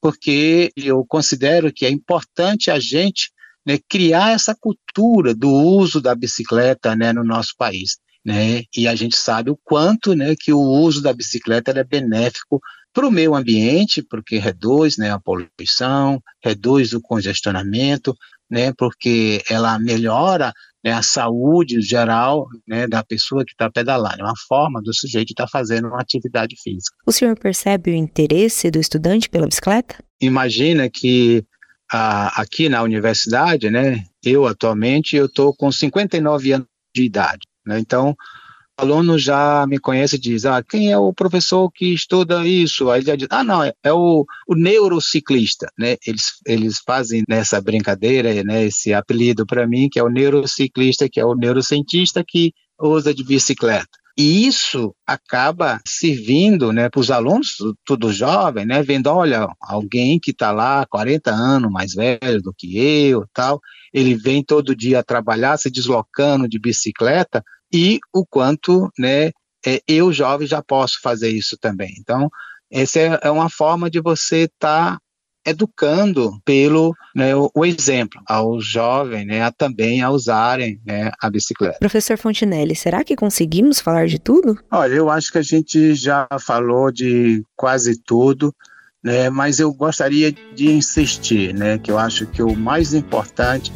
porque 0.00 0.72
eu 0.74 1.04
considero 1.06 1.70
que 1.70 1.84
é 1.84 1.90
importante 1.90 2.70
a 2.70 2.80
gente 2.80 3.30
né, 3.66 3.78
criar 3.90 4.30
essa 4.30 4.56
cultura 4.58 5.34
do 5.34 5.50
uso 5.50 6.00
da 6.00 6.14
bicicleta 6.14 6.96
né, 6.96 7.12
no 7.12 7.22
nosso 7.22 7.52
país 7.58 7.98
né? 8.26 8.64
E 8.76 8.88
a 8.88 8.96
gente 8.96 9.16
sabe 9.16 9.52
o 9.52 9.58
quanto, 9.62 10.12
né, 10.12 10.34
que 10.36 10.52
o 10.52 10.58
uso 10.58 11.00
da 11.00 11.12
bicicleta 11.12 11.70
é 11.70 11.84
benéfico 11.84 12.60
para 12.92 13.06
o 13.06 13.10
meio 13.10 13.36
ambiente, 13.36 14.02
porque 14.02 14.36
reduz, 14.36 14.96
né, 14.96 15.12
a 15.12 15.20
poluição, 15.20 16.20
reduz 16.42 16.92
o 16.92 17.00
congestionamento, 17.00 18.12
né, 18.50 18.72
porque 18.76 19.44
ela 19.48 19.78
melhora 19.78 20.52
né, 20.84 20.92
a 20.92 21.02
saúde 21.02 21.80
geral 21.80 22.48
né, 22.66 22.88
da 22.88 23.04
pessoa 23.04 23.44
que 23.44 23.52
está 23.52 23.70
pedalando, 23.70 24.20
é 24.20 24.24
uma 24.24 24.36
forma 24.48 24.82
do 24.82 24.92
sujeito 24.92 25.30
estar 25.30 25.44
tá 25.44 25.50
fazendo 25.50 25.86
uma 25.86 26.00
atividade 26.00 26.56
física. 26.60 26.96
O 27.06 27.12
senhor 27.12 27.38
percebe 27.38 27.92
o 27.92 27.94
interesse 27.94 28.72
do 28.72 28.80
estudante 28.80 29.28
pela 29.28 29.46
bicicleta? 29.46 30.02
Imagina 30.20 30.90
que 30.90 31.44
ah, 31.92 32.40
aqui 32.40 32.68
na 32.68 32.82
universidade, 32.82 33.70
né, 33.70 34.04
eu 34.24 34.46
atualmente 34.46 35.14
eu 35.14 35.26
estou 35.26 35.54
com 35.54 35.70
59 35.70 36.52
anos 36.54 36.66
de 36.92 37.04
idade. 37.04 37.46
Né? 37.66 37.78
Então, 37.78 38.16
o 38.78 38.82
aluno 38.82 39.18
já 39.18 39.66
me 39.66 39.78
conhece 39.78 40.16
e 40.16 40.18
diz, 40.18 40.44
ah, 40.44 40.62
quem 40.62 40.92
é 40.92 40.98
o 40.98 41.12
professor 41.12 41.70
que 41.70 41.94
estuda 41.94 42.46
isso? 42.46 42.90
Aí 42.90 43.00
ele 43.00 43.06
já 43.06 43.16
diz, 43.16 43.28
ah, 43.30 43.42
não, 43.42 43.62
é, 43.64 43.72
é 43.82 43.92
o, 43.92 44.24
o 44.46 44.54
neurociclista, 44.54 45.66
né? 45.78 45.96
Eles, 46.06 46.24
eles 46.46 46.78
fazem 46.86 47.22
nessa 47.26 47.60
brincadeira, 47.60 48.42
né, 48.44 48.64
esse 48.64 48.92
apelido 48.92 49.46
para 49.46 49.66
mim, 49.66 49.88
que 49.90 49.98
é 49.98 50.02
o 50.02 50.10
neurociclista, 50.10 51.08
que 51.08 51.18
é 51.18 51.24
o 51.24 51.34
neurocientista 51.34 52.22
que 52.26 52.52
usa 52.78 53.14
de 53.14 53.24
bicicleta. 53.24 53.88
E 54.18 54.46
isso 54.46 54.94
acaba 55.06 55.78
servindo 55.86 56.72
né, 56.72 56.88
para 56.88 57.00
os 57.00 57.10
alunos, 57.10 57.56
tudo 57.84 58.10
jovem, 58.10 58.64
né, 58.64 58.82
vendo, 58.82 59.08
olha, 59.08 59.46
alguém 59.60 60.18
que 60.18 60.30
está 60.30 60.52
lá 60.52 60.86
40 60.86 61.30
anos 61.30 61.70
mais 61.70 61.92
velho 61.92 62.40
do 62.40 62.52
que 62.56 62.78
eu, 62.78 63.26
tal, 63.34 63.60
ele 63.92 64.14
vem 64.14 64.42
todo 64.42 64.74
dia 64.74 65.04
trabalhar, 65.04 65.58
se 65.58 65.70
deslocando 65.70 66.48
de 66.48 66.58
bicicleta, 66.58 67.44
e 67.72 67.98
o 68.12 68.24
quanto 68.26 68.90
né, 68.98 69.30
é, 69.66 69.80
eu, 69.88 70.12
jovem, 70.12 70.46
já 70.46 70.62
posso 70.62 71.00
fazer 71.02 71.28
isso 71.30 71.56
também. 71.60 71.94
Então, 71.98 72.30
essa 72.70 72.98
é, 72.98 73.20
é 73.22 73.30
uma 73.30 73.50
forma 73.50 73.90
de 73.90 74.00
você 74.00 74.44
estar 74.44 74.92
tá, 74.92 74.98
educando 75.44 76.40
pelo 76.44 76.92
né, 77.14 77.34
o, 77.36 77.48
o, 77.54 77.64
exemplo 77.64 78.20
aos 78.26 78.66
jovens, 78.66 79.24
né, 79.24 79.42
a 79.42 79.52
também 79.52 80.02
a 80.02 80.10
usarem 80.10 80.80
né, 80.84 81.12
a 81.22 81.30
bicicleta. 81.30 81.78
Professor 81.78 82.18
Fontinelli, 82.18 82.74
será 82.74 83.04
que 83.04 83.14
conseguimos 83.14 83.78
falar 83.78 84.08
de 84.08 84.18
tudo? 84.18 84.58
Olha, 84.70 84.94
eu 84.94 85.08
acho 85.08 85.30
que 85.30 85.38
a 85.38 85.42
gente 85.42 85.94
já 85.94 86.26
falou 86.40 86.90
de 86.90 87.44
quase 87.54 88.00
tudo. 88.02 88.54
Né, 89.04 89.30
mas 89.30 89.60
eu 89.60 89.72
gostaria 89.72 90.32
de 90.32 90.68
insistir, 90.68 91.54
né, 91.54 91.78
que 91.78 91.92
eu 91.92 91.98
acho 91.98 92.26
que 92.26 92.42
o 92.42 92.56
mais 92.56 92.92
importante 92.92 93.70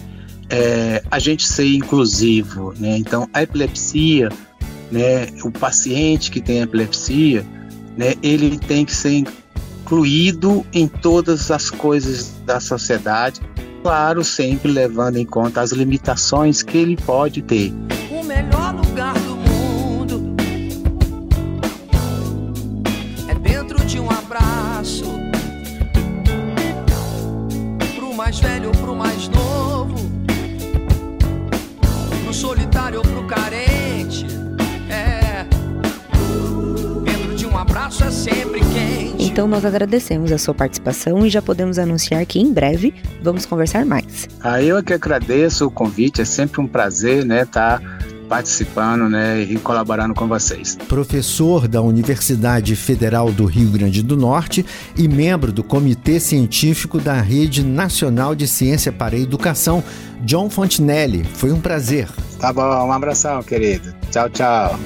é 0.51 1.03
a 1.11 1.19
gente 1.19 1.47
ser 1.47 1.67
inclusivo, 1.67 2.75
né? 2.79 2.99
Então, 2.99 3.29
a 3.33 3.43
epilepsia, 3.43 4.29
né, 4.91 5.29
o 5.45 5.51
paciente 5.51 6.31
que 6.31 6.41
tem 6.41 6.61
epilepsia, 6.61 7.47
né, 7.97 8.15
ele 8.23 8.59
tem 8.59 8.85
que 8.85 8.95
ser 8.95 9.25
incluído 9.83 10.67
em 10.73 10.89
todas 10.89 11.51
as 11.51 11.71
coisas 11.71 12.33
da 12.45 12.59
sociedade, 12.61 13.41
claro, 13.83 14.25
sempre 14.25 14.71
levando 14.71 15.17
em 15.17 15.25
conta 15.25 15.61
as 15.61 15.73
limitações 15.73 16.63
que 16.63 16.77
ele 16.77 16.97
pode 16.97 17.43
ter. 17.43 17.73
O 18.11 18.25
melhor 18.25 18.75
lugar 18.75 19.15
do 19.15 19.37
mundo 19.37 20.35
é 23.29 23.35
dentro 23.35 23.85
de 23.85 24.01
um 24.01 24.11
abraço. 24.11 25.05
Pro 27.95 28.15
mais 28.15 28.39
velho 28.39 28.71
Então 39.31 39.47
nós 39.47 39.65
agradecemos 39.65 40.33
a 40.33 40.39
sua 40.39 40.53
participação 40.53 41.25
e 41.25 41.31
já 41.31 41.41
podemos 41.41 41.79
anunciar 41.79 42.27
que 42.27 42.41
em 42.41 42.53
breve 42.53 42.93
vamos 43.23 43.47
conversar 43.47 43.87
mais. 43.87 44.29
Ah, 44.43 44.61
eu 44.61 44.77
é 44.77 44.83
que 44.83 44.93
agradeço 44.93 45.67
o 45.67 45.71
convite, 45.71 46.21
é 46.21 46.25
sempre 46.25 46.61
um 46.61 46.67
prazer, 46.67 47.25
né, 47.25 47.43
estar 47.43 47.79
tá 47.79 47.99
participando 48.29 49.09
né, 49.09 49.41
e 49.43 49.57
colaborando 49.59 50.15
com 50.15 50.27
vocês. 50.27 50.77
Professor 50.89 51.69
da 51.69 51.81
Universidade 51.81 52.75
Federal 52.75 53.31
do 53.31 53.45
Rio 53.45 53.71
Grande 53.71 54.03
do 54.03 54.17
Norte 54.17 54.67
e 54.97 55.07
membro 55.07 55.53
do 55.53 55.63
Comitê 55.63 56.19
Científico 56.19 56.99
da 56.99 57.15
Rede 57.21 57.65
Nacional 57.65 58.35
de 58.35 58.49
Ciência 58.49 58.91
para 58.91 59.15
a 59.15 59.19
Educação, 59.19 59.83
John 60.23 60.51
Fontinelli. 60.51 61.25
Foi 61.25 61.53
um 61.53 61.61
prazer. 61.61 62.09
Tá 62.41 62.53
bom, 62.53 62.63
um 62.63 62.93
abração, 62.93 63.43
querido. 63.45 63.95
Tchau, 64.11 64.29
tchau. 64.29 64.79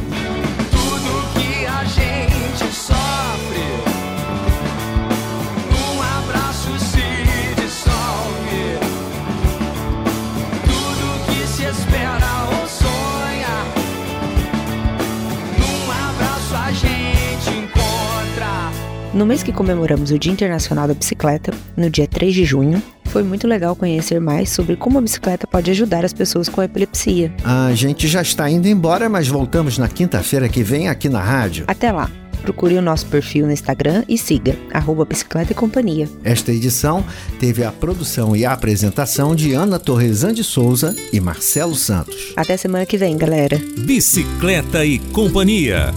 No 19.14 19.24
mês 19.24 19.44
que 19.44 19.52
comemoramos 19.52 20.10
o 20.10 20.18
Dia 20.18 20.32
Internacional 20.32 20.88
da 20.88 20.94
Bicicleta, 20.94 21.54
no 21.76 21.88
dia 21.88 22.04
3 22.04 22.34
de 22.34 22.44
junho, 22.44 22.82
foi 23.04 23.22
muito 23.22 23.46
legal 23.46 23.76
conhecer 23.76 24.20
mais 24.20 24.50
sobre 24.50 24.74
como 24.74 24.98
a 24.98 25.00
bicicleta 25.00 25.46
pode 25.46 25.70
ajudar 25.70 26.04
as 26.04 26.12
pessoas 26.12 26.48
com 26.48 26.60
epilepsia. 26.60 27.32
A 27.44 27.72
gente 27.74 28.08
já 28.08 28.20
está 28.20 28.50
indo 28.50 28.66
embora, 28.66 29.08
mas 29.08 29.28
voltamos 29.28 29.78
na 29.78 29.86
quinta-feira 29.86 30.48
que 30.48 30.64
vem 30.64 30.88
aqui 30.88 31.08
na 31.08 31.22
rádio. 31.22 31.64
Até 31.68 31.92
lá! 31.92 32.10
Procure 32.42 32.76
o 32.76 32.82
nosso 32.82 33.06
perfil 33.06 33.46
no 33.46 33.52
Instagram 33.52 34.02
e 34.08 34.18
siga, 34.18 34.58
arroba 34.72 35.04
Bicicleta 35.04 35.52
e 35.52 35.54
Companhia. 35.54 36.08
Esta 36.24 36.50
edição 36.50 37.04
teve 37.38 37.62
a 37.62 37.70
produção 37.70 38.34
e 38.34 38.44
a 38.44 38.52
apresentação 38.52 39.34
de 39.34 39.52
Ana 39.52 39.78
Torresan 39.78 40.34
de 40.34 40.42
Souza 40.42 40.94
e 41.12 41.20
Marcelo 41.20 41.76
Santos. 41.76 42.34
Até 42.36 42.56
semana 42.56 42.84
que 42.84 42.98
vem, 42.98 43.16
galera! 43.16 43.62
Bicicleta 43.78 44.84
e 44.84 44.98
Companhia. 44.98 45.94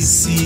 see 0.00 0.39